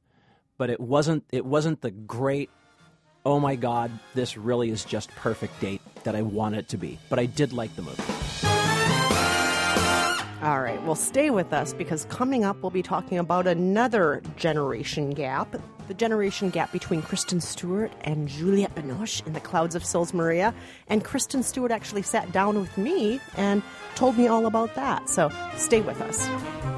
but 0.57 0.71
it 0.71 0.81
wasn't. 0.81 1.25
It 1.31 1.45
wasn't 1.45 1.81
the 1.83 1.91
great. 1.91 2.51
Oh 3.27 3.41
my 3.41 3.57
God, 3.57 3.91
this 4.15 4.37
really 4.37 4.71
is 4.71 4.85
just 4.85 5.11
perfect 5.11 5.61
date 5.61 5.81
that 6.05 6.15
I 6.15 6.23
want 6.23 6.55
it 6.55 6.69
to 6.69 6.77
be. 6.77 6.99
But 7.09 7.19
I 7.19 7.27
did 7.27 7.53
like 7.53 7.75
the 7.77 7.83
movie. 7.83 8.03
All 10.43 10.61
right, 10.61 10.81
well, 10.85 10.95
stay 10.95 11.31
with 11.31 11.53
us 11.53 11.73
because 11.73 12.05
coming 12.07 12.45
up, 12.45 12.63
we'll 12.63 12.71
be 12.71 12.83
talking 12.83 13.19
about 13.19 13.47
another 13.47 14.23
generation 14.37 15.11
gap 15.11 15.57
the 15.89 15.95
generation 15.95 16.51
gap 16.51 16.71
between 16.71 17.03
Kristen 17.03 17.41
Stewart 17.41 17.91
and 18.03 18.29
Juliette 18.29 18.75
Binoche 18.75 19.27
in 19.27 19.33
The 19.33 19.41
Clouds 19.41 19.75
of 19.75 19.85
Sils 19.85 20.15
Maria. 20.15 20.55
And 20.87 21.03
Kristen 21.03 21.43
Stewart 21.43 21.73
actually 21.73 22.03
sat 22.03 22.31
down 22.31 22.61
with 22.61 22.79
me 22.79 23.21
and 23.37 23.63
told 23.95 24.17
me 24.17 24.29
all 24.29 24.47
about 24.47 24.75
that. 24.77 25.09
So 25.09 25.33
stay 25.57 25.81
with 25.81 26.01
us. 26.01 26.78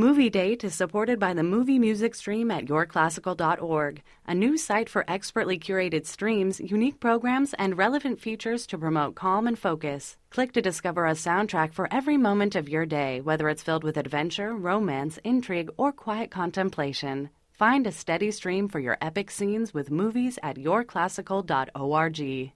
Movie 0.00 0.30
Date 0.30 0.64
is 0.64 0.74
supported 0.74 1.18
by 1.18 1.34
the 1.34 1.42
Movie 1.42 1.78
Music 1.78 2.14
Stream 2.14 2.50
at 2.50 2.64
yourclassical.org, 2.64 4.02
a 4.26 4.34
new 4.34 4.56
site 4.56 4.88
for 4.88 5.04
expertly 5.06 5.58
curated 5.58 6.06
streams, 6.06 6.58
unique 6.58 6.98
programs, 7.00 7.52
and 7.58 7.76
relevant 7.76 8.18
features 8.18 8.66
to 8.68 8.78
promote 8.78 9.14
calm 9.14 9.46
and 9.46 9.58
focus. 9.58 10.16
Click 10.30 10.52
to 10.52 10.62
discover 10.62 11.04
a 11.04 11.12
soundtrack 11.12 11.74
for 11.74 11.86
every 11.92 12.16
moment 12.16 12.56
of 12.56 12.66
your 12.66 12.86
day, 12.86 13.20
whether 13.20 13.50
it's 13.50 13.62
filled 13.62 13.84
with 13.84 13.98
adventure, 13.98 14.54
romance, 14.54 15.18
intrigue, 15.22 15.68
or 15.76 15.92
quiet 15.92 16.30
contemplation. 16.30 17.28
Find 17.52 17.86
a 17.86 17.92
steady 17.92 18.30
stream 18.30 18.68
for 18.68 18.80
your 18.80 18.96
epic 19.02 19.30
scenes 19.30 19.74
with 19.74 19.90
movies 19.90 20.38
at 20.42 20.56
yourclassical.org. 20.56 22.52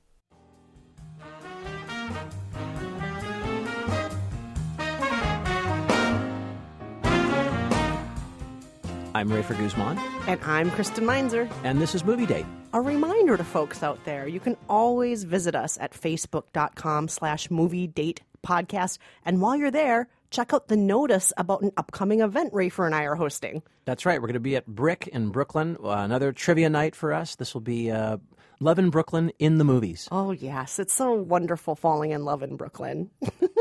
I'm 9.17 9.29
Rafer 9.31 9.57
Guzman, 9.57 9.97
And 10.27 10.41
I'm 10.43 10.71
Kristen 10.73 11.07
Meinzer. 11.07 11.49
and 11.63 11.81
this 11.81 11.95
is 11.95 12.05
Movie 12.05 12.27
Date. 12.27 12.47
A 12.73 12.81
reminder 12.81 13.37
to 13.37 13.45
folks 13.45 13.83
out 13.83 14.05
there, 14.05 14.27
you 14.27 14.41
can 14.41 14.57
always 14.69 15.23
visit 15.23 15.55
us 15.55 15.79
at 15.81 15.93
facebook.com 15.93 17.07
slash 17.09 17.49
movie 17.51 17.87
date 17.87 18.23
podcast. 18.45 18.99
And 19.25 19.41
while 19.41 19.55
you're 19.57 19.71
there, 19.71 20.09
check 20.31 20.53
out 20.53 20.67
the 20.67 20.77
notice 20.77 21.33
about 21.37 21.63
an 21.63 21.71
upcoming 21.77 22.21
event 22.23 22.53
Rafer 22.53 22.87
and 22.87 22.95
I 22.95 23.05
are 23.05 23.15
hosting. 23.15 23.63
That's 23.85 24.05
right. 24.05 24.21
We're 24.21 24.27
going 24.27 24.35
to 24.35 24.41
be 24.41 24.57
at 24.57 24.67
Brick 24.67 25.07
in 25.07 25.29
Brooklyn. 25.29 25.77
Uh, 25.83 25.91
another 25.91 26.33
trivia 26.33 26.69
night 26.69 26.97
for 26.97 27.13
us. 27.13 27.37
This 27.37 27.55
will 27.55 27.61
be 27.61 27.93
uh, 27.93 28.17
Love 28.61 28.79
in 28.81 28.91
Brooklyn 28.91 29.31
in 29.39 29.59
the 29.59 29.65
movies. 29.65 30.09
Oh 30.11 30.33
yes, 30.33 30.79
it's 30.81 30.95
so 30.95 31.13
wonderful 31.15 31.75
falling 31.77 32.11
in 32.13 32.25
love 32.25 32.43
in 32.43 32.57
Brooklyn. 32.57 33.11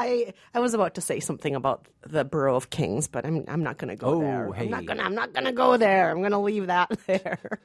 I 0.00 0.32
I 0.54 0.60
was 0.60 0.74
about 0.74 0.94
to 0.94 1.00
say 1.00 1.20
something 1.20 1.54
about 1.54 1.86
the 2.06 2.24
Borough 2.24 2.56
of 2.56 2.70
Kings, 2.70 3.06
but 3.08 3.24
I'm 3.26 3.44
I'm 3.48 3.62
not 3.62 3.76
going 3.78 3.90
to 3.90 3.96
go 3.96 4.14
Oh, 4.14 4.20
there. 4.20 4.52
hey. 4.52 4.64
I'm 4.64 4.70
not 4.70 4.86
gonna 4.86 5.02
I'm 5.02 5.14
not 5.14 5.32
going 5.32 5.44
to 5.44 5.52
go 5.52 5.76
there. 5.76 6.10
I'm 6.10 6.20
going 6.20 6.32
to 6.32 6.38
leave 6.38 6.66
that 6.68 6.90
there. 7.06 7.60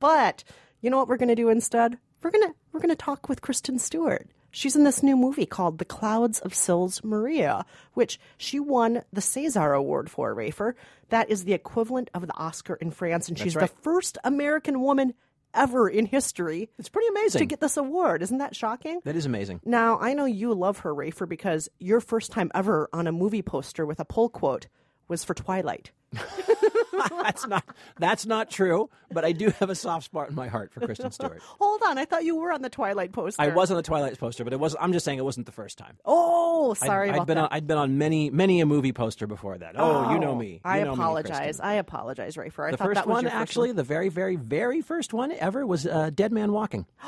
but 0.00 0.44
you 0.80 0.90
know 0.90 0.98
what 0.98 1.08
we're 1.08 1.16
going 1.16 1.28
to 1.28 1.34
do 1.34 1.48
instead? 1.50 1.98
We're 2.22 2.30
going 2.30 2.48
to 2.48 2.54
we're 2.72 2.80
to 2.80 2.96
talk 2.96 3.28
with 3.28 3.40
Kristen 3.42 3.78
Stewart. 3.78 4.28
She's 4.54 4.76
in 4.76 4.84
this 4.84 5.02
new 5.02 5.16
movie 5.16 5.46
called 5.46 5.78
The 5.78 5.84
Clouds 5.86 6.38
of 6.40 6.54
Sils 6.54 7.02
Maria, 7.02 7.64
which 7.94 8.20
she 8.36 8.60
won 8.60 9.02
the 9.10 9.22
César 9.22 9.74
Award 9.74 10.10
for, 10.10 10.34
Rafer. 10.34 10.74
That 11.08 11.30
is 11.30 11.44
the 11.44 11.54
equivalent 11.54 12.10
of 12.12 12.26
the 12.26 12.36
Oscar 12.36 12.74
in 12.74 12.90
France, 12.90 13.28
and 13.28 13.38
she's 13.38 13.56
right. 13.56 13.62
the 13.68 13.74
first 13.82 14.18
American 14.24 14.82
woman 14.82 15.14
ever 15.54 15.88
in 15.88 16.06
history 16.06 16.70
It's 16.78 16.88
pretty 16.88 17.08
amazing. 17.08 17.40
to 17.40 17.46
get 17.46 17.60
this 17.60 17.76
award. 17.76 18.22
Isn't 18.22 18.38
that 18.38 18.56
shocking? 18.56 19.00
that 19.04 19.16
is 19.16 19.26
amazing. 19.26 19.60
Now, 19.64 19.98
I 20.00 20.14
know 20.14 20.24
you 20.24 20.52
love 20.54 20.78
her, 20.80 20.94
Rafer, 20.94 21.28
because 21.28 21.68
your 21.78 22.00
first 22.00 22.32
time 22.32 22.50
ever 22.54 22.88
on 22.92 23.06
a 23.06 23.12
movie 23.12 23.42
poster 23.42 23.84
with 23.86 24.00
a 24.00 24.04
pull 24.04 24.28
quote 24.28 24.66
was 25.08 25.24
for 25.24 25.34
Twilight. 25.34 25.90
that's 27.22 27.46
not 27.46 27.64
that's 27.98 28.26
not 28.26 28.50
true, 28.50 28.90
but 29.10 29.24
I 29.24 29.32
do 29.32 29.50
have 29.58 29.70
a 29.70 29.74
soft 29.74 30.04
spot 30.06 30.28
in 30.28 30.34
my 30.34 30.48
heart 30.48 30.72
for 30.72 30.80
Kristen 30.80 31.10
Stewart. 31.10 31.40
Hold 31.60 31.80
on, 31.86 31.98
I 31.98 32.04
thought 32.04 32.24
you 32.24 32.36
were 32.36 32.52
on 32.52 32.62
the 32.62 32.70
Twilight 32.70 33.12
poster. 33.12 33.40
I 33.42 33.48
was 33.48 33.70
on 33.70 33.76
the 33.76 33.82
Twilight 33.82 34.18
poster, 34.18 34.44
but 34.44 34.52
it 34.52 34.60
was 34.60 34.76
I'm 34.80 34.92
just 34.92 35.04
saying 35.04 35.18
it 35.18 35.24
wasn't 35.24 35.46
the 35.46 35.52
first 35.52 35.78
time. 35.78 35.96
Oh, 36.04 36.72
I'd- 36.72 36.86
sorry 36.86 37.08
I'd, 37.10 37.14
about 37.14 37.26
been 37.26 37.36
that. 37.36 37.44
on 37.44 37.48
I'd 37.52 37.66
been 37.66 37.78
on 37.78 37.98
many 37.98 38.30
many 38.30 38.60
a 38.60 38.66
movie 38.66 38.92
poster 38.92 39.26
before 39.26 39.58
that. 39.58 39.74
Oh, 39.78 40.12
you 40.12 40.18
know 40.18 40.34
me. 40.34 40.52
You 40.54 40.60
I 40.64 40.80
know 40.82 40.94
me, 40.94 41.02
apologize. 41.02 41.38
Kristen. 41.38 41.64
I 41.66 41.74
apologize, 41.74 42.36
Rafer. 42.36 42.68
I 42.68 42.70
the 42.72 42.76
thought 42.76 42.84
first 42.94 43.06
one, 43.06 43.22
your 43.24 43.30
first 43.30 43.40
actually, 43.40 43.68
one. 43.70 43.76
the 43.76 43.84
very, 43.84 44.08
very, 44.08 44.36
very 44.36 44.80
first 44.82 45.12
one 45.12 45.32
ever 45.32 45.66
was 45.66 45.86
uh, 45.86 46.10
Dead 46.14 46.32
Man 46.32 46.52
Walking 46.52 46.86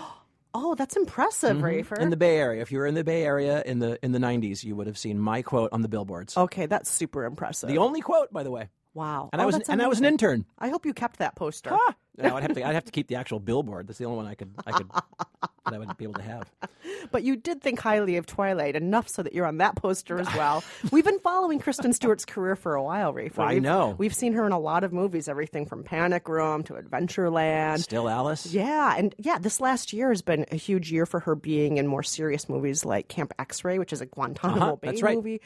Oh, 0.56 0.76
that's 0.76 0.94
impressive, 0.94 1.56
Rafer. 1.56 1.82
Mm-hmm. 1.82 2.02
in 2.02 2.10
the 2.10 2.16
Bay 2.16 2.36
Area. 2.36 2.62
If 2.62 2.70
you 2.70 2.78
were 2.78 2.86
in 2.86 2.94
the 2.94 3.02
Bay 3.02 3.24
Area 3.24 3.60
in 3.66 3.80
the 3.80 3.98
in 4.04 4.12
the 4.12 4.20
'90s, 4.20 4.62
you 4.62 4.76
would 4.76 4.86
have 4.86 4.96
seen 4.96 5.18
my 5.18 5.42
quote 5.42 5.70
on 5.72 5.82
the 5.82 5.88
billboards. 5.88 6.36
okay, 6.36 6.66
that's 6.66 6.88
super 6.88 7.24
impressive. 7.24 7.68
The 7.68 7.78
only 7.78 8.00
quote, 8.00 8.32
by 8.32 8.44
the 8.44 8.52
way. 8.52 8.68
Wow. 8.94 9.28
And 9.32 9.40
Oh, 9.40 9.44
I 9.44 9.46
was 9.46 9.56
and 9.68 9.82
I 9.82 9.86
was 9.88 9.98
an 9.98 10.04
intern. 10.06 10.44
I 10.58 10.68
hope 10.68 10.86
you 10.86 10.94
kept 10.94 11.18
that 11.18 11.34
poster. 11.36 11.70
Ah! 11.72 11.94
No, 12.16 12.36
I'd 12.36 12.44
have 12.44 12.54
to 12.54 12.64
I'd 12.64 12.76
have 12.76 12.84
to 12.84 12.92
keep 12.92 13.08
the 13.08 13.16
actual 13.16 13.40
billboard. 13.40 13.88
That's 13.88 13.98
the 13.98 14.04
only 14.04 14.18
one 14.18 14.26
I 14.28 14.36
could 14.36 14.54
I 14.64 14.70
could 14.70 14.88
that 14.92 15.74
I 15.74 15.78
would 15.78 15.96
be 15.96 16.04
able 16.04 16.14
to 16.14 16.22
have. 16.22 16.48
But 17.10 17.24
you 17.24 17.34
did 17.36 17.60
think 17.60 17.80
highly 17.80 18.16
of 18.18 18.24
Twilight 18.26 18.76
enough 18.76 19.08
so 19.08 19.22
that 19.24 19.32
you're 19.34 19.46
on 19.46 19.58
that 19.58 19.74
poster 19.74 20.18
as 20.20 20.28
well. 20.36 20.62
We've 20.92 21.04
been 21.04 21.18
following 21.18 21.58
Kristen 21.58 21.92
Stewart's 21.92 22.24
career 22.24 22.54
for 22.56 22.76
a 22.76 22.82
while, 22.84 23.12
Rafer. 23.12 23.40
I 23.40 23.48
We've- 23.54 23.60
know. 23.60 23.94
We've 23.98 24.14
seen 24.14 24.32
her 24.34 24.46
in 24.46 24.52
a 24.52 24.58
lot 24.60 24.84
of 24.84 24.92
movies, 24.92 25.28
everything 25.28 25.66
from 25.66 25.82
Panic 25.82 26.28
Room 26.28 26.62
to 26.64 26.74
Adventureland. 26.74 27.80
Still 27.80 28.08
Alice. 28.08 28.46
Yeah, 28.46 28.94
and 28.96 29.12
yeah, 29.18 29.38
this 29.38 29.60
last 29.60 29.92
year 29.92 30.10
has 30.10 30.22
been 30.22 30.46
a 30.52 30.56
huge 30.56 30.92
year 30.92 31.04
for 31.04 31.18
her 31.20 31.34
being 31.34 31.76
in 31.78 31.86
more 31.88 32.02
serious 32.04 32.48
movies 32.48 32.84
like 32.84 33.08
Camp 33.08 33.32
X-Ray, 33.40 33.78
which 33.80 33.92
is 33.92 34.00
a 34.00 34.06
Guantanamo 34.06 34.60
Uh-huh, 34.66 34.76
Bay 34.76 34.88
that's 34.90 35.02
right. 35.02 35.16
movie. 35.16 35.40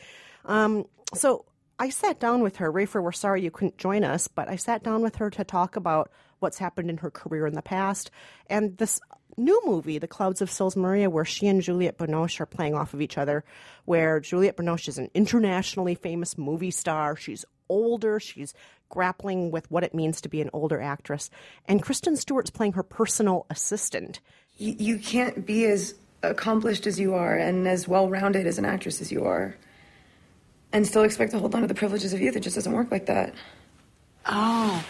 Um, 0.44 0.84
so 1.14 1.44
I 1.78 1.90
sat 1.90 2.18
down 2.18 2.42
with 2.42 2.56
her. 2.56 2.72
Rafer, 2.72 3.02
we're 3.02 3.12
sorry 3.12 3.42
you 3.42 3.50
couldn't 3.50 3.78
join 3.78 4.04
us, 4.04 4.28
but 4.28 4.48
I 4.48 4.56
sat 4.56 4.82
down 4.82 5.02
with 5.02 5.16
her 5.16 5.30
to 5.30 5.44
talk 5.44 5.76
about 5.76 6.10
what's 6.40 6.58
happened 6.58 6.90
in 6.90 6.98
her 6.98 7.10
career 7.10 7.46
in 7.46 7.54
the 7.54 7.62
past 7.62 8.10
and 8.48 8.76
this 8.78 9.00
new 9.36 9.60
movie, 9.64 9.98
The 9.98 10.08
Clouds 10.08 10.42
of 10.42 10.50
Sils 10.50 10.76
Maria, 10.76 11.08
where 11.08 11.24
she 11.24 11.46
and 11.46 11.62
Juliette 11.62 11.96
Binoche 11.96 12.40
are 12.40 12.46
playing 12.46 12.74
off 12.74 12.92
of 12.92 13.00
each 13.00 13.16
other, 13.16 13.44
where 13.84 14.20
Juliette 14.20 14.56
Binoche 14.56 14.88
is 14.88 14.98
an 14.98 15.10
internationally 15.14 15.94
famous 15.94 16.36
movie 16.36 16.72
star. 16.72 17.16
She's 17.16 17.44
older, 17.68 18.18
she's 18.18 18.52
grappling 18.88 19.50
with 19.50 19.70
what 19.70 19.84
it 19.84 19.94
means 19.94 20.20
to 20.22 20.28
be 20.28 20.40
an 20.40 20.50
older 20.52 20.80
actress, 20.80 21.30
and 21.66 21.82
Kristen 21.82 22.16
Stewart's 22.16 22.50
playing 22.50 22.72
her 22.72 22.82
personal 22.82 23.46
assistant. 23.50 24.20
You, 24.56 24.74
you 24.78 24.98
can't 24.98 25.46
be 25.46 25.66
as 25.66 25.94
accomplished 26.22 26.86
as 26.86 26.98
you 26.98 27.14
are 27.14 27.36
and 27.36 27.68
as 27.68 27.86
well 27.86 28.08
rounded 28.08 28.46
as 28.46 28.58
an 28.58 28.64
actress 28.64 29.00
as 29.00 29.12
you 29.12 29.24
are 29.24 29.54
and 30.72 30.86
still 30.86 31.02
expect 31.02 31.32
to 31.32 31.38
hold 31.38 31.54
on 31.54 31.62
to 31.62 31.66
the 31.66 31.74
privileges 31.74 32.12
of 32.12 32.20
youth. 32.20 32.36
It 32.36 32.40
just 32.40 32.56
doesn't 32.56 32.72
work 32.72 32.90
like 32.90 33.06
that. 33.06 33.34
Oh. 34.26 34.84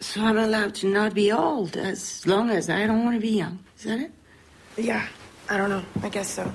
So 0.00 0.20
I'm 0.20 0.36
allowed 0.36 0.74
to 0.76 0.88
not 0.88 1.14
be 1.14 1.32
old 1.32 1.76
as 1.76 2.26
long 2.26 2.50
as 2.50 2.68
I 2.68 2.86
don't 2.86 3.04
want 3.04 3.16
to 3.16 3.20
be 3.20 3.30
young. 3.30 3.58
Is 3.78 3.84
that 3.84 4.00
it? 4.00 4.12
Yeah, 4.76 5.06
I 5.48 5.56
don't 5.56 5.70
know. 5.70 5.82
I 6.02 6.08
guess 6.08 6.28
so. 6.28 6.52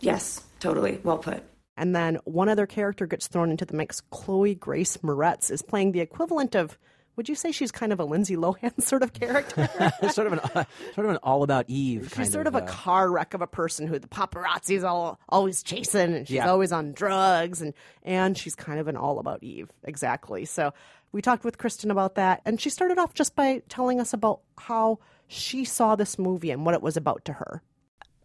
Yes, 0.00 0.42
totally. 0.58 1.00
Well 1.02 1.18
put. 1.18 1.42
And 1.76 1.94
then 1.94 2.18
one 2.24 2.48
other 2.48 2.66
character 2.66 3.06
gets 3.06 3.28
thrown 3.28 3.50
into 3.50 3.64
the 3.64 3.74
mix. 3.74 4.00
Chloe 4.10 4.54
Grace 4.54 4.96
Moretz 4.98 5.50
is 5.50 5.62
playing 5.62 5.92
the 5.92 6.00
equivalent 6.00 6.54
of. 6.54 6.78
Would 7.16 7.28
you 7.28 7.34
say 7.34 7.52
she's 7.52 7.70
kind 7.70 7.92
of 7.92 8.00
a 8.00 8.04
Lindsay 8.04 8.36
Lohan 8.36 8.80
sort 8.82 9.02
of 9.02 9.12
character? 9.12 9.68
It's 10.02 10.14
sort 10.14 10.26
of 10.26 10.32
an 10.34 10.38
uh, 10.40 10.64
sort 10.94 11.04
of 11.06 11.10
an 11.12 11.16
all 11.22 11.42
about 11.42 11.66
Eve. 11.68 12.04
she's 12.04 12.12
kind 12.12 12.32
sort 12.32 12.46
of, 12.46 12.54
a 12.54 12.62
uh, 12.62 12.66
car 12.66 13.10
wreck 13.10 13.34
of 13.34 13.42
a 13.42 13.46
person 13.46 13.86
who 13.86 13.98
the 13.98 14.08
paparazzi's 14.08 14.82
all 14.84 15.18
always 15.28 15.62
chasing, 15.62 16.14
and 16.14 16.26
she's 16.28 16.36
Yeah. 16.36 16.48
always 16.50 16.72
on 16.72 16.92
drugs, 16.92 17.60
and 17.60 17.74
and 18.02 18.36
she's 18.38 18.54
kind 18.54 18.80
of 18.80 18.88
an 18.88 18.96
all 18.96 19.18
about 19.18 19.42
Eve, 19.42 19.70
exactly. 19.84 20.44
So 20.46 20.72
we 21.12 21.20
talked 21.20 21.44
with 21.44 21.58
Kristen 21.58 21.90
about 21.90 22.14
that, 22.14 22.40
and 22.46 22.58
she 22.60 22.70
started 22.70 22.98
off 22.98 23.12
just 23.12 23.34
by 23.34 23.62
telling 23.68 24.00
us 24.00 24.12
about 24.14 24.40
how 24.56 24.98
she 25.28 25.64
saw 25.64 25.94
this 25.96 26.18
movie 26.18 26.50
and 26.50 26.64
what 26.64 26.74
it 26.74 26.80
was 26.82 26.96
about 26.96 27.24
to 27.26 27.34
her. 27.34 27.62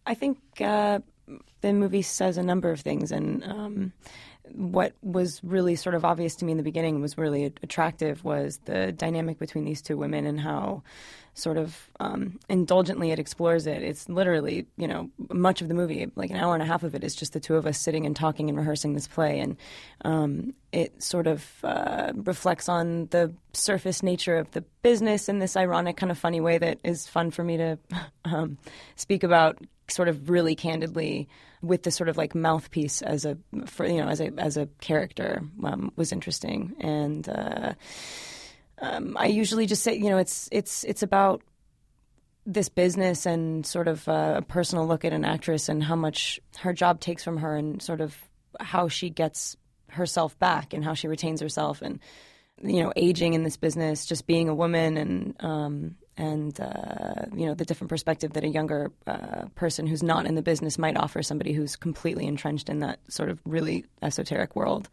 I 0.06 0.14
think 0.14 0.38
uh, 0.62 1.00
the 1.60 1.72
movie 1.74 2.00
says 2.00 2.38
a 2.38 2.42
number 2.42 2.70
of 2.70 2.80
things, 2.80 3.12
and 3.12 3.44
um, 3.44 3.92
what 4.54 4.92
was 5.02 5.42
really 5.42 5.76
sort 5.76 5.94
of 5.94 6.04
obvious 6.04 6.36
to 6.36 6.44
me 6.44 6.52
in 6.52 6.58
the 6.58 6.64
beginning 6.64 7.00
was 7.00 7.18
really 7.18 7.52
attractive 7.62 8.24
was 8.24 8.58
the 8.64 8.92
dynamic 8.92 9.38
between 9.38 9.64
these 9.64 9.82
two 9.82 9.96
women 9.96 10.26
and 10.26 10.40
how 10.40 10.82
sort 11.38 11.56
of 11.56 11.88
um, 12.00 12.38
indulgently 12.48 13.12
it 13.12 13.18
explores 13.18 13.66
it. 13.66 13.82
It's 13.82 14.08
literally, 14.08 14.66
you 14.76 14.88
know, 14.88 15.08
much 15.32 15.62
of 15.62 15.68
the 15.68 15.74
movie, 15.74 16.10
like 16.16 16.30
an 16.30 16.36
hour 16.36 16.54
and 16.54 16.62
a 16.62 16.66
half 16.66 16.82
of 16.82 16.94
it, 16.94 17.04
is 17.04 17.14
just 17.14 17.32
the 17.32 17.40
two 17.40 17.54
of 17.54 17.66
us 17.66 17.78
sitting 17.80 18.04
and 18.06 18.14
talking 18.14 18.48
and 18.48 18.58
rehearsing 18.58 18.94
this 18.94 19.06
play, 19.06 19.38
and 19.38 19.56
um, 20.04 20.54
it 20.72 21.02
sort 21.02 21.26
of 21.26 21.46
uh, 21.62 22.12
reflects 22.14 22.68
on 22.68 23.06
the 23.06 23.32
surface 23.52 24.02
nature 24.02 24.36
of 24.36 24.50
the 24.50 24.62
business 24.82 25.28
in 25.28 25.38
this 25.38 25.56
ironic, 25.56 25.96
kind 25.96 26.10
of 26.10 26.18
funny 26.18 26.40
way 26.40 26.58
that 26.58 26.78
is 26.82 27.06
fun 27.06 27.30
for 27.30 27.44
me 27.44 27.56
to 27.56 27.78
um, 28.24 28.58
speak 28.96 29.22
about, 29.22 29.58
sort 29.90 30.08
of 30.08 30.30
really 30.30 30.54
candidly 30.54 31.28
with 31.62 31.82
the 31.82 31.90
sort 31.90 32.08
of 32.08 32.16
like 32.16 32.34
mouthpiece 32.34 33.02
as 33.02 33.24
a 33.24 33.36
for 33.66 33.86
you 33.86 33.98
know 33.98 34.08
as 34.08 34.20
a 34.20 34.32
as 34.38 34.56
a 34.56 34.66
character 34.80 35.42
um, 35.64 35.92
was 35.96 36.12
interesting. 36.12 36.74
And 36.80 37.28
uh, 37.28 37.74
um, 38.80 39.16
I 39.18 39.26
usually 39.26 39.66
just 39.66 39.82
say 39.82 39.94
you 39.94 40.10
know 40.10 40.18
it's 40.18 40.48
it's 40.52 40.84
it's 40.84 41.02
about 41.02 41.42
this 42.46 42.68
business 42.68 43.26
and 43.26 43.66
sort 43.66 43.88
of 43.88 44.08
uh, 44.08 44.34
a 44.38 44.42
personal 44.42 44.86
look 44.86 45.04
at 45.04 45.12
an 45.12 45.24
actress 45.24 45.68
and 45.68 45.82
how 45.82 45.96
much 45.96 46.40
her 46.58 46.72
job 46.72 47.00
takes 47.00 47.22
from 47.22 47.38
her 47.38 47.56
and 47.56 47.82
sort 47.82 48.00
of 48.00 48.16
how 48.58 48.88
she 48.88 49.10
gets 49.10 49.56
herself 49.88 50.38
back 50.38 50.72
and 50.72 50.84
how 50.84 50.94
she 50.94 51.08
retains 51.08 51.40
herself. 51.40 51.82
And 51.82 52.00
you 52.62 52.82
know 52.82 52.92
aging 52.96 53.34
in 53.34 53.44
this 53.44 53.56
business 53.56 54.06
just 54.06 54.26
being 54.26 54.48
a 54.48 54.54
woman 54.54 54.96
and 54.96 55.36
um, 55.40 55.96
and 56.18 56.60
uh, 56.60 57.26
you 57.34 57.46
know 57.46 57.54
the 57.54 57.64
different 57.64 57.88
perspective 57.88 58.32
that 58.34 58.44
a 58.44 58.48
younger 58.48 58.90
uh, 59.06 59.46
person 59.54 59.86
who's 59.86 60.02
not 60.02 60.26
in 60.26 60.34
the 60.34 60.42
business 60.42 60.76
might 60.76 60.96
offer 60.96 61.22
somebody 61.22 61.52
who's 61.52 61.76
completely 61.76 62.26
entrenched 62.26 62.68
in 62.68 62.80
that 62.80 62.98
sort 63.08 63.30
of 63.30 63.40
really 63.46 63.86
esoteric 64.02 64.54
world. 64.54 64.90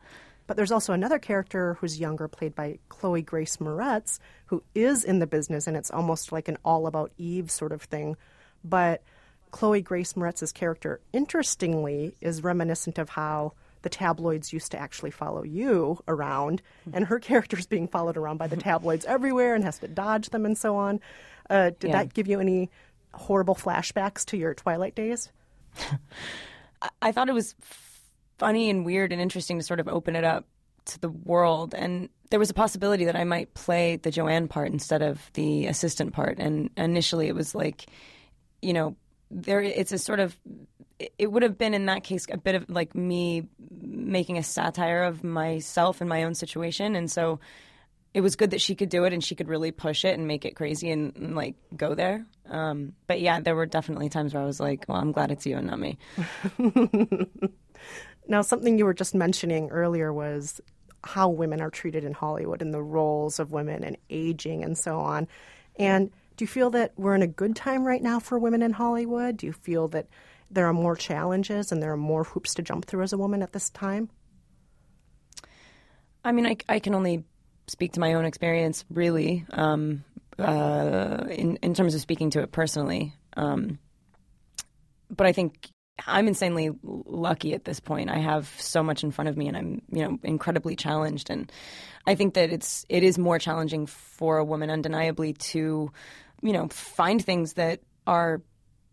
But 0.48 0.58
there's 0.58 0.72
also 0.72 0.94
another 0.94 1.18
character 1.18 1.74
who's 1.82 2.00
younger, 2.00 2.28
played 2.28 2.54
by 2.54 2.78
Chloe 2.88 3.24
Grace 3.24 3.58
Moretz, 3.58 4.20
who 4.46 4.62
is 4.76 5.04
in 5.04 5.18
the 5.18 5.26
business, 5.26 5.66
and 5.66 5.76
it's 5.76 5.90
almost 5.90 6.32
like 6.32 6.48
an 6.48 6.58
all 6.64 6.86
about 6.86 7.12
Eve 7.18 7.50
sort 7.50 7.72
of 7.72 7.82
thing. 7.82 8.16
But 8.64 9.02
Chloe 9.50 9.82
Grace 9.82 10.14
Moretz's 10.14 10.52
character, 10.52 11.00
interestingly, 11.14 12.16
is 12.22 12.44
reminiscent 12.44 13.00
of 13.00 13.10
how 13.10 13.54
the 13.86 13.90
tabloids 13.90 14.52
used 14.52 14.72
to 14.74 14.78
actually 14.78 15.12
follow 15.12 15.44
you 15.44 15.98
around, 16.10 16.62
and 16.92 17.06
her 17.06 17.20
character 17.30 17.58
is 17.58 17.68
being 17.68 17.88
followed 17.88 18.18
around 18.18 18.38
by 18.38 18.48
the 18.48 18.58
tabloids 18.58 19.06
everywhere 19.06 19.56
and 19.56 19.64
has 19.64 19.80
to 19.80 19.88
dodge 19.88 20.30
them 20.32 20.46
and 20.46 20.58
so 20.58 20.76
on. 20.76 21.00
Uh, 21.50 21.70
did 21.80 21.92
Yeah. 21.92 22.04
that 22.04 22.14
give 22.14 22.28
you 22.28 22.40
any 22.42 22.70
horrible 23.14 23.56
flashbacks 23.56 24.26
to 24.26 24.38
your 24.38 24.54
Twilight 24.54 24.96
days? 24.96 25.32
I 27.02 27.12
thought 27.12 27.30
it 27.30 27.34
was 27.34 27.56
funny 28.38 28.70
and 28.70 28.86
weird 28.86 29.12
and 29.12 29.22
interesting 29.22 29.58
to 29.60 29.64
sort 29.64 29.80
of 29.80 29.88
open 29.88 30.16
it 30.16 30.24
up 30.24 30.46
to 30.86 31.00
the 31.00 31.10
world. 31.10 31.74
And 31.74 32.10
there 32.30 32.40
was 32.40 32.50
a 32.50 32.54
possibility 32.54 33.06
that 33.06 33.16
I 33.16 33.24
might 33.24 33.54
play 33.54 33.96
the 33.98 34.12
Joanne 34.12 34.48
part 34.48 34.72
instead 34.72 35.02
of 35.02 35.22
the 35.34 35.68
assistant 35.68 36.14
part. 36.14 36.38
And 36.40 36.70
initially, 36.78 37.28
it 37.28 37.36
was 37.36 37.56
like, 37.56 37.86
you 38.62 38.74
know, 38.74 38.96
there 39.32 39.62
it's 39.62 39.92
a 39.92 39.98
sort 39.98 40.20
of 40.20 40.36
it 41.20 41.30
would 41.30 41.44
have 41.44 41.58
been 41.58 41.74
in 41.74 41.88
that 41.88 42.04
case 42.04 42.26
a 42.32 42.38
bit 42.38 42.56
of 42.56 42.70
like 42.70 42.96
me 42.96 43.48
making 43.82 44.38
a 44.38 44.44
satire 44.44 45.04
of 45.04 45.24
myself 45.24 46.00
and 46.00 46.10
my 46.10 46.24
own 46.24 46.36
situation, 46.36 46.96
and 46.96 47.12
so 47.12 47.40
it 48.14 48.22
was 48.22 48.38
good 48.38 48.52
that 48.52 48.62
she 48.62 48.76
could 48.76 48.88
do 48.88 49.04
it 49.04 49.12
and 49.12 49.22
she 49.22 49.36
could 49.36 49.50
really 49.50 49.72
push 49.72 50.06
it 50.06 50.18
and 50.18 50.26
make 50.26 50.46
it 50.46 50.56
crazy 50.56 50.90
and, 50.90 51.14
and 51.18 51.36
like 51.36 51.56
go 51.76 51.94
there. 51.96 52.26
Um, 52.50 52.94
but 53.08 53.20
yeah, 53.20 53.42
there 53.42 53.56
were 53.56 53.66
definitely 53.66 54.08
times 54.08 54.34
where 54.34 54.42
I 54.42 54.46
was 54.46 54.62
like, 54.62 54.86
well, 54.88 54.98
I'm 54.98 55.12
glad 55.12 55.32
it's 55.32 55.46
you 55.46 55.58
and 55.58 55.68
not 55.68 55.80
me. 55.80 55.98
Now, 58.28 58.42
something 58.42 58.78
you 58.78 58.86
were 58.86 58.94
just 58.94 59.14
mentioning 59.14 59.70
earlier 59.70 60.12
was 60.12 60.60
how 61.04 61.30
women 61.30 61.62
are 61.62 61.70
treated 61.70 62.04
in 62.04 62.14
Hollywood 62.14 62.62
and 62.62 62.74
the 62.74 62.82
roles 62.82 63.40
of 63.40 63.52
women 63.52 63.84
and 63.84 63.98
aging 64.10 64.64
and 64.64 64.78
so 64.78 65.00
on. 65.00 65.28
And 65.78 66.12
do 66.36 66.44
you 66.44 66.48
feel 66.48 66.70
that 66.72 66.94
we're 66.98 67.16
in 67.16 67.22
a 67.22 67.28
good 67.28 67.56
time 67.56 67.86
right 67.86 68.02
now 68.02 68.20
for 68.20 68.38
women 68.38 68.62
in 68.62 68.72
Hollywood? 68.72 69.38
Do 69.38 69.48
you 69.48 69.54
feel 69.54 69.88
that 69.90 70.08
there 70.52 70.68
are 70.68 70.74
more 70.74 70.96
challenges 70.96 71.72
and 71.72 71.82
there 71.82 71.92
are 71.92 71.98
more 71.98 72.24
hoops 72.24 72.54
to 72.56 72.62
jump 72.62 72.86
through 72.86 73.04
as 73.04 73.14
a 73.14 73.18
woman 73.18 73.42
at 73.42 73.54
this 73.54 73.70
time? 73.70 74.10
I 76.24 76.32
mean, 76.32 76.46
I, 76.46 76.58
I 76.68 76.80
can 76.80 76.96
only 76.96 77.24
speak 77.68 77.94
to 77.94 78.00
my 78.00 78.14
own 78.14 78.26
experience, 78.26 78.84
really, 78.90 79.46
um, 79.52 80.04
uh, 80.38 81.26
in 81.30 81.58
in 81.58 81.74
terms 81.74 81.96
of 81.96 82.02
speaking 82.02 82.32
to 82.32 82.42
it 82.42 82.52
personally. 82.52 83.14
Um, 83.38 83.80
but 85.10 85.28
I 85.28 85.32
think 85.32 85.70
I'm 86.06 86.28
insanely 86.28 86.72
lucky 86.84 87.54
at 87.54 87.64
this 87.64 87.80
point. 87.80 88.10
I 88.10 88.18
have 88.18 88.54
so 88.58 88.84
much 88.84 89.04
in 89.04 89.12
front 89.12 89.30
of 89.30 89.38
me, 89.38 89.48
and 89.48 89.56
I'm 89.56 89.82
you 89.92 90.04
know 90.04 90.20
incredibly 90.24 90.76
challenged. 90.76 91.30
And 91.30 91.52
I 92.06 92.16
think 92.16 92.34
that 92.34 92.52
it's 92.52 92.86
it 92.90 93.04
is 93.04 93.18
more 93.18 93.40
challenging 93.40 93.86
for 93.86 94.38
a 94.38 94.46
woman, 94.46 94.70
undeniably, 94.70 95.34
to 95.34 95.92
you 96.42 96.54
know 96.54 96.68
find 96.70 97.24
things 97.24 97.54
that 97.54 97.82
are 98.08 98.42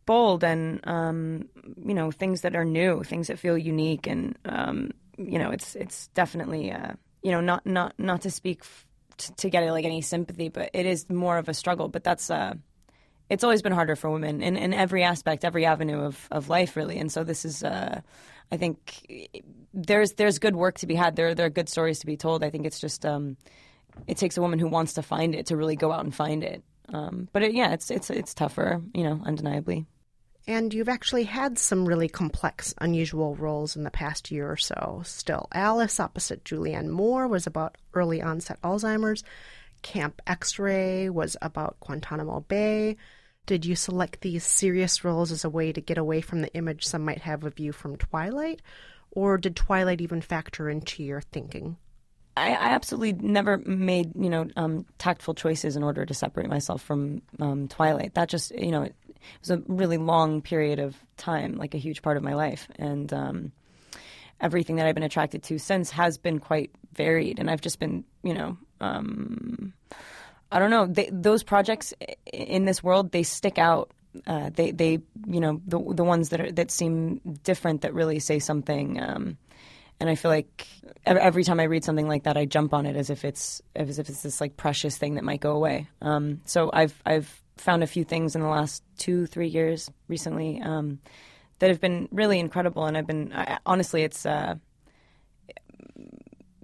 bold 0.07 0.43
and 0.45 0.81
um, 0.85 1.49
you 1.85 1.95
know 1.95 2.11
things 2.11 2.43
that 2.43 2.57
are 2.57 2.65
new, 2.65 3.03
things 3.03 3.29
that 3.29 3.39
feel 3.39 3.59
unique, 3.59 4.07
and 4.07 4.37
um, 4.45 4.91
you 5.17 5.39
know 5.39 5.51
it's 5.51 5.75
it's 5.77 6.09
definitely 6.09 6.73
uh, 6.73 6.93
you 7.23 7.31
know 7.31 7.41
not 7.41 7.67
not 7.67 7.95
not 7.99 8.23
to 8.23 8.31
speak 8.31 8.65
to 9.17 9.51
get 9.51 9.69
like 9.71 9.85
any 9.85 10.01
sympathy, 10.01 10.49
but 10.49 10.71
it 10.73 10.87
is 10.87 11.09
more 11.09 11.39
of 11.39 11.49
a 11.49 11.55
struggle. 11.55 11.89
But 11.89 12.05
that's 12.05 12.31
uh, 12.31 12.55
it's 13.29 13.45
always 13.45 13.63
been 13.63 13.73
harder 13.73 13.97
for 13.97 14.11
women 14.11 14.43
in, 14.43 14.57
in 14.57 14.75
every 14.75 15.03
aspect, 15.03 15.45
every 15.45 15.65
avenue 15.65 16.01
of, 16.01 16.29
of 16.31 16.49
life, 16.49 16.77
really. 16.77 16.99
And 16.99 17.11
so 17.11 17.25
this 17.25 17.47
is, 17.47 17.65
uh, 17.65 18.03
I 18.51 18.57
think, 18.59 19.33
there's 19.73 20.13
there's 20.13 20.39
good 20.39 20.55
work 20.55 20.79
to 20.79 20.87
be 20.87 20.95
had. 20.95 21.17
There 21.17 21.35
there 21.35 21.47
are 21.47 21.51
good 21.51 21.69
stories 21.69 22.01
to 22.01 22.07
be 22.07 22.17
told. 22.17 22.45
I 22.45 22.51
think 22.51 22.67
it's 22.67 22.81
just 22.81 23.07
um, 23.07 23.37
it 24.07 24.19
takes 24.19 24.37
a 24.37 24.43
woman 24.43 24.59
who 24.59 24.69
wants 24.69 24.95
to 24.95 25.03
find 25.03 25.35
it 25.35 25.47
to 25.47 25.57
really 25.57 25.77
go 25.77 25.93
out 25.93 26.05
and 26.05 26.15
find 26.15 26.45
it. 26.45 26.63
Um, 26.93 27.29
but 27.33 27.43
it, 27.43 27.55
yeah, 27.55 27.73
it's 27.73 27.91
it's 27.91 28.11
it's 28.11 28.35
tougher, 28.35 28.83
you 28.95 29.05
know, 29.05 29.21
undeniably. 29.25 29.87
And 30.47 30.75
you've 30.75 30.89
actually 30.89 31.25
had 31.25 31.57
some 31.57 31.87
really 31.87 32.09
complex, 32.09 32.75
unusual 32.81 33.37
roles 33.37 33.77
in 33.77 33.85
the 33.85 33.91
past 33.93 34.31
year 34.31 34.51
or 34.51 34.57
so. 34.57 35.03
Still, 35.05 35.49
Alice 35.53 36.01
opposite 36.01 36.45
Julianne 36.45 36.89
Moore 36.89 37.29
was 37.29 37.47
about 37.47 37.79
early 37.95 38.21
onset 38.21 38.61
Alzheimer's. 38.63 39.23
Camp 39.83 40.21
X 40.27 40.59
Ray 40.59 41.09
was 41.09 41.37
about 41.41 41.79
Guantanamo 41.81 42.41
Bay. 42.41 42.97
Did 43.47 43.65
you 43.65 43.75
select 43.77 44.21
these 44.21 44.45
serious 44.45 45.05
roles 45.05 45.33
as 45.33 45.45
a 45.45 45.51
way 45.51 45.73
to 45.73 45.81
get 45.81 45.99
away 45.99 46.21
from 46.21 46.43
the 46.43 46.55
image 46.55 46.87
some 46.87 47.05
might 47.05 47.23
have 47.23 47.45
of 47.45 47.59
you 47.59 47.73
from 47.73 47.97
Twilight? 47.97 48.63
Or 49.11 49.39
did 49.39 49.57
Twilight 49.57 50.01
even 50.01 50.21
factor 50.21 50.71
into 50.71 51.03
your 51.03 51.21
thinking? 51.21 51.77
I, 52.37 52.51
I 52.51 52.69
absolutely 52.71 53.13
never 53.13 53.59
made 53.59 54.13
you 54.15 54.31
know 54.31 54.49
um, 54.57 54.87
tactful 54.99 55.35
choices 55.35 55.77
in 55.77 55.83
order 55.83 56.07
to 56.07 56.15
separate 56.15 56.49
myself 56.49 56.83
from 56.83 57.23
um, 57.41 57.69
Twilight. 57.69 58.15
That 58.15 58.29
just 58.29 58.53
you 58.53 58.71
know 58.71 58.83
it, 58.83 58.95
it 59.09 59.41
was 59.41 59.51
a 59.51 59.63
really 59.69 59.99
long 59.99 60.41
period 60.41 60.79
of 60.79 60.97
time, 61.17 61.57
like 61.57 61.75
a 61.75 61.79
huge 61.79 62.03
part 62.03 62.17
of 62.17 62.23
my 62.23 62.35
life, 62.35 62.69
and 62.77 63.13
um, 63.13 63.53
everything 64.41 64.77
that 64.77 64.87
I've 64.87 64.95
been 64.95 65.05
attracted 65.05 65.43
to 65.45 65.59
since 65.59 65.91
has 65.91 66.19
been 66.19 66.39
quite 66.39 66.71
varied. 66.95 67.39
And 67.39 67.51
I've 67.51 67.61
just 67.61 67.79
been 67.79 68.05
you 68.23 68.35
know 68.35 68.57
um, 68.81 69.75
I 70.51 70.59
don't 70.59 70.71
know 70.71 70.87
they, 70.87 71.11
those 71.13 71.43
projects 71.43 71.93
in 72.33 72.65
this 72.65 72.83
world 72.83 73.13
they 73.13 73.25
stick 73.25 73.59
out. 73.59 73.91
Uh, 74.27 74.51
they 74.55 74.71
they 74.71 75.01
you 75.27 75.41
know 75.41 75.61
the 75.67 75.79
the 75.95 76.05
ones 76.05 76.31
that 76.31 76.41
are 76.41 76.53
that 76.53 76.71
seem 76.71 77.21
different 77.45 77.83
that 77.83 77.93
really 77.93 78.21
say 78.21 78.39
something. 78.39 79.37
And 80.03 80.11
I 80.11 80.17
feel 80.17 80.33
like 80.33 80.67
every 81.07 81.45
time 81.45 81.61
I 81.61 81.63
read 81.63 81.85
something 81.85 82.09
like 82.09 82.25
that, 82.25 82.37
I 82.37 82.45
jump 82.45 82.75
on 82.75 82.87
it 82.87 82.97
as 82.97 83.09
if 83.09 83.25
it's 83.25 83.63
as 83.77 84.01
if 84.01 84.09
it's 84.09 84.25
this 84.25 84.41
like 84.41 84.57
precious 84.57 84.99
thing 84.99 85.15
that 85.15 85.23
might 85.23 85.39
go 85.39 85.53
away. 85.53 85.87
Um, 86.01 86.41
so 86.45 86.71
I've 86.73 87.01
I've 87.07 87.41
found 87.57 87.85
a 87.85 87.87
few 87.87 88.03
things 88.03 88.35
in 88.35 88.43
the 88.43 88.49
last 88.49 88.83
two 88.99 89.27
three 89.27 89.47
years 89.47 89.89
recently 90.09 90.61
um, 90.61 90.99
that 91.61 91.71
have 91.71 91.81
been 91.81 92.09
really 92.11 92.41
incredible, 92.41 92.87
and 92.87 92.99
I've 92.99 93.07
been 93.07 93.33
I, 93.33 93.61
honestly 93.65 94.03
it's. 94.03 94.27
Uh, 94.27 94.57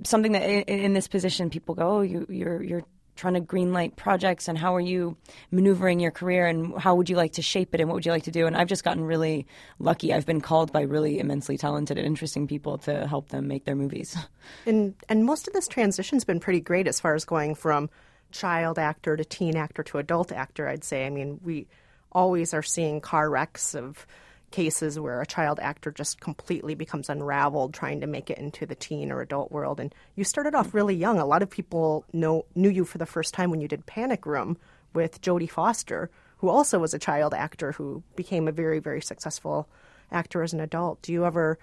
something 0.03 0.33
that 0.33 0.43
in, 0.43 0.63
in 0.63 0.93
this 0.95 1.07
position 1.07 1.49
people 1.49 1.77
go, 1.77 1.99
oh, 1.99 2.01
you, 2.01 2.27
you're 2.29 2.61
you're 2.61 2.85
trying 3.19 3.35
to 3.35 3.41
greenlight 3.41 3.97
projects, 3.97 4.47
and 4.49 4.57
how 4.57 4.75
are 4.75 4.81
you 4.81 5.17
maneuvering 5.51 5.99
your 5.99 6.13
career, 6.13 6.47
and 6.47 6.79
how 6.79 6.95
would 6.95 7.11
you 7.11 7.17
like 7.17 7.33
to 7.33 7.43
shape 7.43 7.75
it, 7.75 7.81
and 7.81 7.89
what 7.89 7.97
would 7.97 8.07
you 8.07 8.13
like 8.13 8.23
to 8.23 8.31
do? 8.31 8.47
And 8.47 8.57
I've 8.57 8.69
just 8.69 8.85
gotten 8.85 9.05
really 9.05 9.47
lucky. 9.79 10.15
I've 10.15 10.25
been 10.25 10.41
called 10.41 10.73
by 10.73 10.83
really 10.83 11.19
immensely 11.19 11.59
talented 11.59 11.99
and 11.99 12.07
interesting 12.07 12.47
people 12.47 12.79
to 12.79 13.07
help 13.09 13.29
them 13.31 13.49
make 13.49 13.65
their 13.65 13.77
movies. 13.77 14.17
And 14.65 14.95
and 15.09 15.25
most 15.25 15.49
of 15.49 15.53
this 15.53 15.69
transition's 15.69 16.25
been 16.25 16.41
pretty 16.41 16.61
great 16.61 16.87
as 16.87 17.01
far 17.01 17.15
as 17.15 17.25
going 17.25 17.55
from 17.55 17.91
child 18.31 18.79
actor 18.79 19.17
to 19.17 19.25
teen 19.25 19.57
actor 19.57 19.83
to 19.83 19.99
adult 19.99 20.33
actor. 20.33 20.69
I'd 20.69 20.85
say. 20.85 21.05
I 21.05 21.11
mean, 21.11 21.41
we 21.43 21.67
always 22.13 22.55
are 22.55 22.63
seeing 22.63 23.01
car 23.01 23.29
wrecks 23.29 23.75
of 23.75 24.07
cases 24.51 24.99
where 24.99 25.21
a 25.21 25.27
child 25.27 25.61
actor 25.61 25.91
just 25.91 26.21
completely 26.21 26.75
becomes 26.75 27.09
unraveled 27.09 27.75
trying 27.75 28.01
to 28.01 28.07
make 28.07 28.31
it 28.31 28.39
into 28.39 28.65
the 28.67 28.75
teen 28.75 29.13
or 29.13 29.21
adult 29.21 29.53
world. 29.53 29.81
And 29.81 29.95
you 30.15 30.25
started 30.25 30.55
off 30.55 30.75
really 30.75 30.95
young. 30.95 31.19
A 31.19 31.27
lot 31.27 31.43
of 31.43 31.51
people 31.51 32.05
know 32.13 32.47
knew 32.55 32.71
you 32.71 32.85
for 32.85 32.99
the 32.99 33.07
first 33.07 33.35
time 33.35 33.51
when 33.51 33.61
you 33.61 33.69
did 33.69 33.87
Panic 33.87 34.27
Room 34.27 34.57
with 34.95 35.21
Jodie 35.21 35.51
Foster, 35.51 36.11
who 36.39 36.49
also 36.49 36.79
was 36.79 36.95
a 36.95 36.99
child 36.99 37.35
actor 37.35 37.73
who 37.73 38.03
became 38.17 38.49
a 38.49 38.53
very 38.53 38.79
very 38.79 39.03
successful 39.03 39.69
actor 40.11 40.43
as 40.43 40.53
an 40.53 40.61
adult. 40.61 41.03
Do 41.03 41.13
you 41.13 41.27
ever 41.27 41.59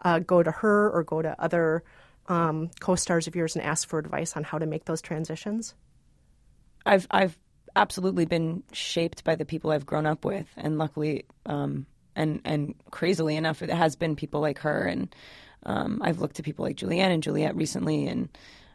uh, 0.00 0.20
go 0.20 0.42
to 0.42 0.50
her 0.50 0.90
or 0.90 1.02
go 1.02 1.20
to 1.20 1.40
other 1.40 1.82
um, 2.28 2.70
co-stars 2.80 3.26
of 3.26 3.36
yours 3.36 3.56
and 3.56 3.64
ask 3.64 3.88
for 3.88 3.98
advice 3.98 4.36
on 4.36 4.44
how 4.44 4.58
to 4.58 4.66
make 4.66 4.86
those 4.86 5.02
transitions? 5.02 5.74
I've 6.86 7.06
I've 7.10 7.38
absolutely 7.76 8.24
been 8.24 8.62
shaped 8.72 9.24
by 9.24 9.34
the 9.34 9.44
people 9.44 9.70
I've 9.70 9.86
grown 9.86 10.06
up 10.06 10.24
with, 10.24 10.46
and 10.56 10.78
luckily, 10.78 11.26
um, 11.46 11.86
and 12.20 12.40
and 12.44 12.74
crazily 12.90 13.36
enough, 13.36 13.62
it 13.62 13.70
has 13.70 13.96
been 13.96 14.14
people 14.14 14.40
like 14.40 14.58
her, 14.60 14.84
and 14.84 15.14
um, 15.64 16.00
I've 16.02 16.20
looked 16.20 16.36
to 16.36 16.42
people 16.42 16.64
like 16.64 16.76
Julianne 16.76 17.12
and 17.12 17.22
Juliette 17.22 17.56
recently, 17.56 18.06
and 18.06 18.28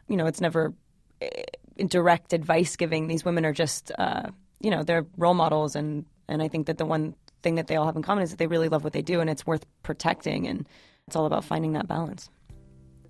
you 0.08 0.16
know, 0.16 0.26
it's 0.26 0.40
never 0.40 0.74
eh, 1.20 1.44
direct 1.86 2.32
advice 2.32 2.76
giving. 2.76 3.06
These 3.06 3.24
women 3.24 3.44
are 3.44 3.52
just, 3.52 3.92
uh, 3.98 4.30
you 4.60 4.70
know, 4.70 4.82
they're 4.82 5.06
role 5.16 5.34
models, 5.34 5.76
and 5.76 6.04
and 6.28 6.42
I 6.42 6.48
think 6.48 6.66
that 6.66 6.78
the 6.78 6.86
one 6.86 7.14
thing 7.42 7.54
that 7.54 7.68
they 7.68 7.76
all 7.76 7.86
have 7.86 7.96
in 7.96 8.02
common 8.02 8.24
is 8.24 8.30
that 8.30 8.38
they 8.38 8.48
really 8.48 8.68
love 8.68 8.84
what 8.84 8.92
they 8.92 9.02
do, 9.02 9.20
and 9.20 9.30
it's 9.30 9.46
worth 9.46 9.64
protecting, 9.82 10.46
and 10.46 10.68
it's 11.06 11.16
all 11.16 11.26
about 11.26 11.44
finding 11.44 11.72
that 11.72 11.86
balance. 11.86 12.28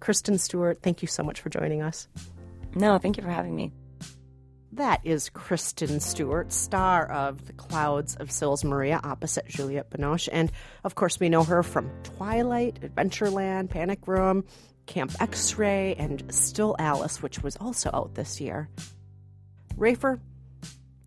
Kristen 0.00 0.36
Stewart, 0.36 0.82
thank 0.82 1.00
you 1.00 1.08
so 1.08 1.22
much 1.22 1.40
for 1.40 1.48
joining 1.48 1.80
us. 1.80 2.08
No, 2.74 2.98
thank 2.98 3.16
you 3.16 3.22
for 3.22 3.30
having 3.30 3.56
me. 3.56 3.72
That 4.76 5.00
is 5.04 5.30
Kristen 5.30 6.00
Stewart, 6.00 6.52
star 6.52 7.10
of 7.10 7.46
The 7.46 7.54
Clouds 7.54 8.14
of 8.16 8.30
Sils 8.30 8.62
Maria, 8.62 9.00
opposite 9.02 9.46
Juliette 9.48 9.88
Binoche. 9.88 10.28
And 10.30 10.52
of 10.84 10.94
course, 10.94 11.18
we 11.18 11.30
know 11.30 11.44
her 11.44 11.62
from 11.62 11.90
Twilight, 12.02 12.82
Adventureland, 12.82 13.70
Panic 13.70 14.06
Room, 14.06 14.44
Camp 14.84 15.12
X 15.18 15.56
Ray, 15.56 15.94
and 15.94 16.22
Still 16.28 16.76
Alice, 16.78 17.22
which 17.22 17.42
was 17.42 17.56
also 17.56 17.88
out 17.94 18.16
this 18.16 18.38
year. 18.38 18.68
Rafer, 19.78 20.20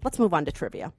let's 0.04 0.18
move 0.18 0.34
on 0.34 0.46
to 0.46 0.52
trivia. 0.52 0.92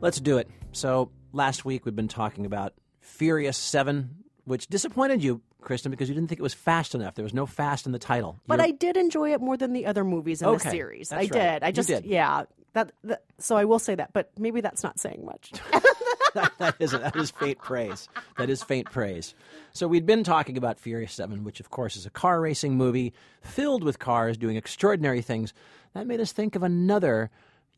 Let's 0.00 0.20
do 0.20 0.38
it. 0.38 0.48
So, 0.70 1.10
last 1.32 1.64
week 1.64 1.84
we've 1.84 1.96
been 1.96 2.06
talking 2.06 2.46
about 2.46 2.74
Furious 3.00 3.56
7, 3.56 4.22
which 4.44 4.68
disappointed 4.68 5.24
you, 5.24 5.42
Kristen, 5.68 5.90
because 5.90 6.08
you 6.08 6.14
didn't 6.14 6.28
think 6.28 6.40
it 6.40 6.42
was 6.42 6.54
fast 6.54 6.94
enough. 6.94 7.14
There 7.14 7.22
was 7.22 7.34
no 7.34 7.44
fast 7.46 7.84
in 7.86 7.92
the 7.92 7.98
title. 7.98 8.40
But 8.48 8.58
You're- 8.58 8.68
I 8.70 8.72
did 8.72 8.96
enjoy 8.96 9.32
it 9.34 9.40
more 9.40 9.56
than 9.56 9.72
the 9.74 9.84
other 9.86 10.02
movies 10.02 10.40
in 10.42 10.50
the 10.50 10.58
series. 10.58 11.10
that's 11.10 11.18
I 11.18 11.22
right. 11.22 11.32
did. 11.32 11.62
I 11.62 11.66
You 11.68 11.72
just, 11.74 11.88
did. 11.88 12.04
yeah. 12.06 12.44
That, 12.72 12.92
that, 13.04 13.22
so 13.38 13.56
I 13.56 13.64
will 13.66 13.78
say 13.78 13.94
that, 13.94 14.12
but 14.12 14.30
maybe 14.38 14.60
that's 14.60 14.82
not 14.82 14.98
saying 14.98 15.24
much. 15.24 15.52
that 16.58 16.74
is 16.78 16.90
that 16.92 17.16
is 17.16 17.30
faint 17.30 17.58
praise. 17.58 18.08
That 18.36 18.50
is 18.50 18.62
faint 18.62 18.90
praise. 18.90 19.34
So 19.72 19.86
we'd 19.88 20.06
been 20.06 20.22
talking 20.24 20.56
about 20.56 20.78
Furious 20.78 21.12
Seven, 21.12 21.44
which 21.44 21.60
of 21.60 21.70
course 21.70 21.96
is 21.96 22.06
a 22.06 22.10
car 22.10 22.40
racing 22.40 22.76
movie 22.76 23.12
filled 23.42 23.84
with 23.84 23.98
cars 23.98 24.36
doing 24.36 24.56
extraordinary 24.56 25.22
things. 25.22 25.52
That 25.94 26.06
made 26.06 26.20
us 26.20 26.32
think 26.32 26.56
of 26.56 26.62
another, 26.62 27.30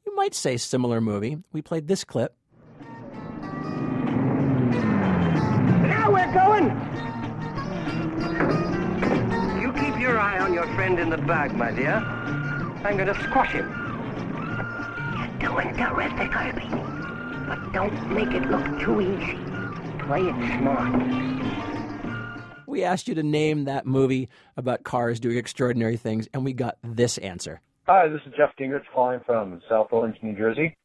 you 0.06 0.14
might 0.16 0.34
say, 0.34 0.56
similar 0.56 1.00
movie. 1.00 1.38
We 1.52 1.62
played 1.62 1.86
this 1.88 2.04
clip. 2.04 2.34
Now 4.70 6.10
we're 6.12 6.32
going! 6.32 6.68
You 10.10 10.16
keep 10.16 10.22
your 10.22 10.28
eye 10.28 10.40
on 10.40 10.52
your 10.52 10.66
friend 10.74 10.98
in 10.98 11.08
the 11.08 11.18
bag, 11.18 11.54
my 11.54 11.70
dear. 11.70 11.94
I'm 11.94 12.96
going 12.96 13.06
to 13.06 13.22
squash 13.22 13.52
him. 13.52 13.68
You're 15.16 15.48
doing 15.48 15.76
terrific, 15.76 16.32
Herbie. 16.32 16.66
But 17.46 17.72
don't 17.72 18.12
make 18.12 18.34
it 18.34 18.42
look 18.50 18.80
too 18.80 19.00
easy. 19.00 19.38
Play 20.06 20.22
it 20.22 20.58
smart. 20.58 21.00
We 22.66 22.80
we 22.80 22.82
asked 22.82 23.06
you 23.06 23.14
to 23.14 23.22
name 23.22 23.66
that 23.66 23.86
movie 23.86 24.28
about 24.56 24.82
cars 24.82 25.20
doing 25.20 25.36
extraordinary 25.36 25.96
things, 25.96 26.28
and 26.34 26.44
we 26.44 26.54
got 26.54 26.76
this 26.82 27.16
answer. 27.18 27.60
Hi, 27.86 28.08
this 28.08 28.20
is 28.26 28.32
Jeff 28.36 28.50
Gingrich 28.58 28.82
calling 28.92 29.20
from 29.24 29.62
South 29.68 29.92
Orange, 29.92 30.16
New 30.22 30.36
Jersey. 30.36 30.76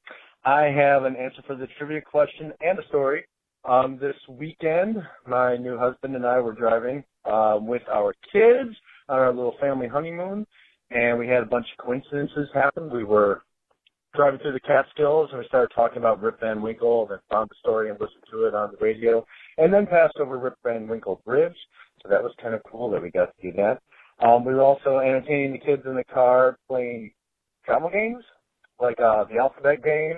I 0.43 0.65
have 0.65 1.05
an 1.05 1.15
answer 1.15 1.41
for 1.47 1.55
the 1.55 1.65
trivia 1.79 2.01
question 2.01 2.53
and 2.61 2.77
a 2.77 2.85
story. 2.89 3.25
Um, 3.67 3.97
this 3.99 4.17
weekend, 4.29 4.97
my 5.25 5.57
new 5.57 5.79
husband 5.79 6.15
and 6.15 6.27
I 6.27 6.39
were 6.41 6.53
driving 6.53 7.03
um, 7.25 7.65
with 7.65 7.81
our 7.91 8.13
kids 8.31 8.75
on 9.09 9.19
our 9.19 9.33
little 9.33 9.55
family 9.59 9.87
honeymoon, 9.87 10.45
and 10.91 11.19
we 11.19 11.27
had 11.27 11.43
a 11.43 11.45
bunch 11.45 11.67
of 11.77 11.85
coincidences 11.85 12.49
happen. 12.53 12.89
We 12.91 13.03
were 13.03 13.43
driving 14.15 14.39
through 14.39 14.53
the 14.53 14.59
Catskills, 14.61 15.29
and 15.31 15.39
we 15.39 15.47
started 15.47 15.73
talking 15.75 15.97
about 15.97 16.21
Rip 16.21 16.39
Van 16.39 16.61
Winkle, 16.61 17.03
and 17.03 17.11
then 17.11 17.19
found 17.29 17.49
the 17.49 17.55
story 17.59 17.89
and 17.89 17.99
listened 17.99 18.23
to 18.31 18.45
it 18.45 18.55
on 18.55 18.71
the 18.71 18.83
radio, 18.83 19.25
and 19.57 19.73
then 19.73 19.85
passed 19.85 20.17
over 20.19 20.37
Rip 20.37 20.55
Van 20.63 20.87
Winkle 20.87 21.21
Bridge. 21.25 21.57
So 22.01 22.09
that 22.09 22.23
was 22.23 22.31
kind 22.41 22.53
of 22.53 22.61
cool 22.69 22.89
that 22.91 23.01
we 23.01 23.11
got 23.11 23.35
to 23.35 23.51
do 23.51 23.55
that. 23.57 23.81
Um, 24.25 24.45
we 24.45 24.53
were 24.53 24.61
also 24.61 24.99
entertaining 24.99 25.53
the 25.53 25.59
kids 25.59 25.83
in 25.85 25.95
the 25.95 26.03
car 26.05 26.57
playing 26.69 27.11
travel 27.65 27.89
games, 27.89 28.23
like 28.79 28.99
uh, 28.99 29.25
the 29.25 29.37
alphabet 29.37 29.83
game, 29.83 30.15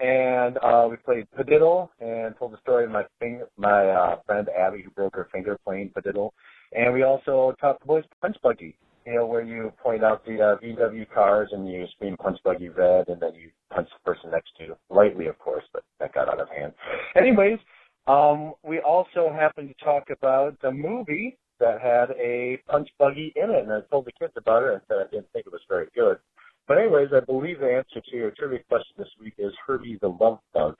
and 0.00 0.58
uh, 0.58 0.88
we 0.90 0.96
played 0.96 1.26
Padiddle 1.38 1.90
and 2.00 2.34
told 2.38 2.52
the 2.52 2.60
story 2.62 2.84
of 2.84 2.90
my 2.90 3.04
finger, 3.20 3.48
my 3.56 3.88
uh, 3.88 4.16
friend 4.26 4.48
Abby 4.58 4.82
who 4.82 4.90
broke 4.90 5.14
her 5.14 5.28
finger 5.30 5.58
playing 5.64 5.90
Padiddle, 5.90 6.30
and 6.72 6.92
we 6.92 7.02
also 7.02 7.54
taught 7.60 7.80
the 7.80 7.86
boys 7.86 8.04
punch 8.20 8.36
buggy. 8.42 8.76
You 9.06 9.14
know, 9.14 9.26
where 9.26 9.42
you 9.42 9.72
point 9.82 10.04
out 10.04 10.24
the 10.26 10.40
uh, 10.40 10.56
VW 10.62 11.06
cars 11.12 11.48
and 11.52 11.66
you 11.66 11.86
scream 11.96 12.16
punch 12.18 12.38
buggy 12.44 12.68
red, 12.68 13.08
and 13.08 13.20
then 13.20 13.34
you 13.34 13.50
punch 13.74 13.88
the 13.88 14.12
person 14.12 14.30
next 14.30 14.50
to 14.58 14.64
you 14.64 14.76
lightly, 14.90 15.26
of 15.26 15.38
course, 15.38 15.64
but 15.72 15.82
that 15.98 16.12
got 16.12 16.28
out 16.28 16.40
of 16.40 16.48
hand. 16.50 16.72
Anyways, 17.16 17.58
um, 18.06 18.52
we 18.62 18.80
also 18.80 19.32
happened 19.32 19.68
to 19.70 19.84
talk 19.84 20.10
about 20.10 20.60
the 20.60 20.70
movie 20.70 21.38
that 21.60 21.80
had 21.80 22.10
a 22.18 22.58
punch 22.68 22.88
buggy 22.98 23.32
in 23.36 23.50
it, 23.50 23.62
and 23.62 23.72
I 23.72 23.80
told 23.90 24.06
the 24.06 24.12
kids 24.18 24.32
about 24.36 24.64
it 24.64 24.72
and 24.72 24.82
said 24.88 24.96
I 24.98 25.10
didn't 25.10 25.32
think 25.32 25.46
it 25.46 25.52
was 25.52 25.62
very 25.68 25.86
good. 25.94 26.18
But 26.66 26.78
anyways, 26.78 27.08
I 27.14 27.20
believe 27.20 27.60
the 27.60 27.66
answer 27.66 28.00
to 28.00 28.16
your 28.16 28.30
trivia 28.32 28.60
question 28.68 28.94
this 28.98 29.08
week 29.20 29.34
is 29.38 29.52
Herbie 29.66 29.98
the 30.00 30.08
Love 30.08 30.38
Bug. 30.54 30.76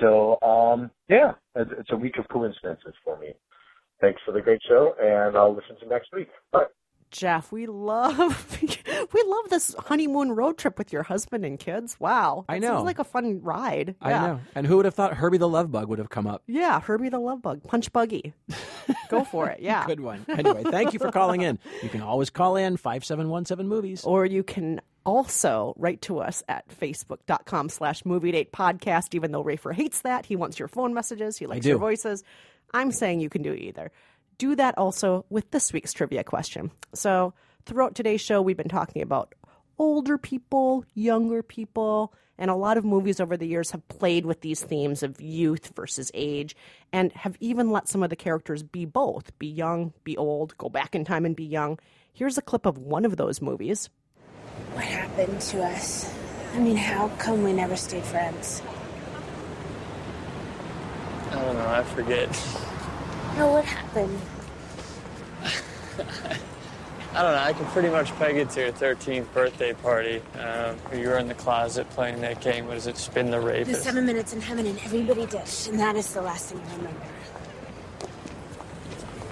So, 0.00 0.40
um, 0.42 0.90
yeah, 1.08 1.32
it's 1.54 1.70
it's 1.78 1.90
a 1.92 1.96
week 1.96 2.18
of 2.18 2.28
coincidences 2.28 2.94
for 3.04 3.18
me. 3.18 3.34
Thanks 4.00 4.20
for 4.24 4.32
the 4.32 4.40
great 4.40 4.60
show, 4.68 4.94
and 5.00 5.36
I'll 5.36 5.54
listen 5.54 5.76
to 5.80 5.86
next 5.88 6.12
week. 6.12 6.28
Bye. 6.52 6.64
Jeff, 7.10 7.52
we 7.52 7.66
love 7.66 8.58
we 9.12 9.22
love 9.24 9.48
this 9.48 9.72
honeymoon 9.78 10.32
road 10.32 10.58
trip 10.58 10.76
with 10.78 10.92
your 10.92 11.04
husband 11.04 11.44
and 11.44 11.60
kids. 11.60 11.98
Wow, 12.00 12.44
I 12.48 12.58
That 12.58 12.66
know. 12.66 12.74
Seems 12.78 12.86
like 12.86 12.98
a 12.98 13.04
fun 13.04 13.40
ride. 13.40 13.94
I 14.00 14.10
yeah. 14.10 14.26
know. 14.26 14.40
And 14.56 14.66
who 14.66 14.76
would 14.78 14.84
have 14.84 14.94
thought 14.94 15.14
Herbie 15.14 15.38
the 15.38 15.48
Love 15.48 15.70
Bug 15.70 15.88
would 15.88 16.00
have 16.00 16.10
come 16.10 16.26
up? 16.26 16.42
Yeah, 16.48 16.80
Herbie 16.80 17.10
the 17.10 17.20
Love 17.20 17.40
Bug, 17.40 17.62
Punch 17.62 17.92
Buggy. 17.92 18.34
Go 19.08 19.22
for 19.22 19.48
it. 19.48 19.60
Yeah, 19.60 19.86
Good 19.86 20.00
one. 20.00 20.26
Anyway, 20.28 20.64
thank 20.64 20.92
you 20.92 20.98
for 20.98 21.12
calling 21.12 21.42
in. 21.42 21.60
You 21.84 21.88
can 21.88 22.00
always 22.02 22.30
call 22.30 22.56
in 22.56 22.76
5717 22.76 23.68
movies. 23.68 24.02
Or 24.02 24.26
you 24.26 24.42
can 24.42 24.80
also 25.06 25.74
write 25.76 26.02
to 26.02 26.18
us 26.18 26.42
at 26.48 26.66
facebook.com 26.68 27.68
slash 27.68 28.04
movie 28.04 28.32
date 28.32 28.50
podcast, 28.52 29.14
even 29.14 29.30
though 29.30 29.44
Rafer 29.44 29.72
hates 29.72 30.00
that. 30.00 30.26
He 30.26 30.34
wants 30.34 30.58
your 30.58 30.66
phone 30.68 30.94
messages, 30.94 31.36
he 31.36 31.46
likes 31.46 31.64
your 31.64 31.78
voices. 31.78 32.24
I'm 32.74 32.92
saying 32.92 33.20
you 33.20 33.30
can 33.30 33.42
do 33.42 33.54
either. 33.54 33.92
Do 34.36 34.56
that 34.56 34.76
also 34.76 35.24
with 35.30 35.50
this 35.52 35.72
week's 35.72 35.92
trivia 35.92 36.24
question. 36.24 36.72
So, 36.92 37.32
throughout 37.64 37.94
today's 37.94 38.20
show, 38.20 38.42
we've 38.42 38.56
been 38.56 38.68
talking 38.68 39.00
about 39.00 39.34
older 39.78 40.18
people, 40.18 40.84
younger 40.94 41.42
people, 41.42 42.12
and 42.36 42.50
a 42.50 42.56
lot 42.56 42.76
of 42.76 42.84
movies 42.84 43.20
over 43.20 43.36
the 43.36 43.46
years 43.46 43.70
have 43.70 43.86
played 43.86 44.26
with 44.26 44.40
these 44.40 44.62
themes 44.62 45.04
of 45.04 45.20
youth 45.20 45.72
versus 45.76 46.10
age 46.14 46.56
and 46.92 47.12
have 47.12 47.36
even 47.38 47.70
let 47.70 47.88
some 47.88 48.02
of 48.02 48.10
the 48.10 48.16
characters 48.16 48.64
be 48.64 48.84
both 48.84 49.36
be 49.38 49.46
young, 49.46 49.92
be 50.02 50.16
old, 50.16 50.56
go 50.58 50.68
back 50.68 50.96
in 50.96 51.04
time 51.04 51.24
and 51.24 51.36
be 51.36 51.44
young. 51.44 51.78
Here's 52.12 52.38
a 52.38 52.42
clip 52.42 52.66
of 52.66 52.76
one 52.76 53.04
of 53.04 53.16
those 53.16 53.40
movies. 53.40 53.88
What 54.72 54.84
happened 54.84 55.40
to 55.40 55.62
us? 55.62 56.12
I 56.54 56.58
mean, 56.58 56.76
how 56.76 57.08
come 57.18 57.44
we 57.44 57.52
never 57.52 57.76
stayed 57.76 58.04
friends? 58.04 58.62
I 61.34 61.42
don't 61.42 61.56
know, 61.56 61.68
I 61.68 61.82
forget. 61.82 62.28
No, 63.36 63.52
what 63.52 63.64
happened? 63.64 64.20
I 67.14 67.22
don't 67.22 67.32
know, 67.32 67.42
I 67.42 67.52
can 67.52 67.66
pretty 67.66 67.88
much 67.88 68.14
peg 68.16 68.36
it 68.36 68.50
to 68.50 68.60
your 68.60 68.72
13th 68.72 69.32
birthday 69.32 69.72
party. 69.72 70.22
Um, 70.38 70.76
you 70.96 71.08
were 71.08 71.18
in 71.18 71.26
the 71.26 71.34
closet 71.34 71.90
playing 71.90 72.20
that 72.20 72.40
game. 72.40 72.68
What 72.68 72.76
is 72.76 72.86
it, 72.86 72.96
Spin 72.96 73.30
the 73.30 73.40
The 73.40 73.74
seven 73.74 74.06
minutes 74.06 74.32
in 74.32 74.40
heaven 74.40 74.64
and 74.66 74.78
everybody 74.80 75.26
dished, 75.26 75.68
and 75.68 75.78
that 75.80 75.96
is 75.96 76.12
the 76.14 76.22
last 76.22 76.50
thing 76.50 76.60
I 76.60 76.76
remember. 76.76 77.00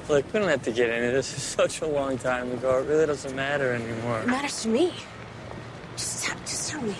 Look, 0.08 0.32
we 0.32 0.40
don't 0.40 0.48
have 0.48 0.62
to 0.62 0.72
get 0.72 0.90
into 0.90 1.12
this. 1.12 1.32
It's 1.34 1.42
such 1.42 1.80
a 1.82 1.86
long 1.86 2.18
time 2.18 2.50
ago. 2.50 2.80
It 2.80 2.88
really 2.88 3.06
doesn't 3.06 3.36
matter 3.36 3.72
anymore. 3.72 4.20
It 4.20 4.26
matters 4.26 4.62
to 4.62 4.68
me. 4.68 4.92
Just, 5.96 6.24
tell- 6.24 6.38
just 6.40 6.70
tell 6.70 6.82
me. 6.82 6.96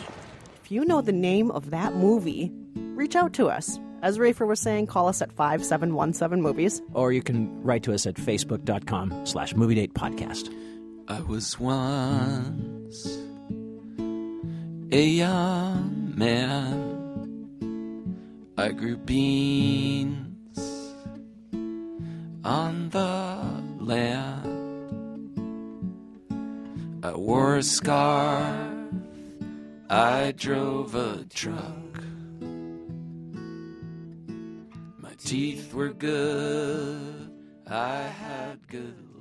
If 0.63 0.71
you 0.71 0.85
know 0.85 1.01
the 1.01 1.13
name 1.13 1.51
of 1.51 1.71
that 1.71 1.95
movie, 1.97 2.53
reach 2.75 3.17
out 3.17 3.33
to 3.35 3.49
us. 3.49 3.81
As 4.03 4.19
Rafer 4.19 4.47
was 4.47 4.59
saying, 4.59 4.89
call 4.89 5.09
us 5.09 5.23
at 5.23 5.33
5717 5.33 6.43
movies. 6.43 6.83
Or 6.93 7.13
you 7.13 7.23
can 7.23 7.63
write 7.63 7.85
to 7.85 7.95
us 7.95 8.05
at 8.05 8.17
facebook.com 8.17 9.27
slash 9.27 9.55
movie 9.55 9.77
date 9.77 9.95
podcast. 9.95 10.53
I 11.07 11.21
was 11.21 11.59
once 11.61 13.07
a 14.91 15.03
young 15.05 16.13
man. 16.17 16.93
I 18.59 18.69
grew 18.73 18.97
beans 18.97 20.69
on 22.45 22.91
the 22.91 23.63
land. 23.85 24.49
I 27.05 27.15
wore 27.15 27.57
a 27.57 27.63
scarf. 27.63 28.73
I 29.89 30.33
drove 30.37 30.95
a 30.95 31.25
truck. 31.31 31.82
Teeth 35.25 35.73
were 35.73 35.93
good. 35.93 37.31
I 37.69 38.03
had 38.03 38.67
good. 38.69 39.12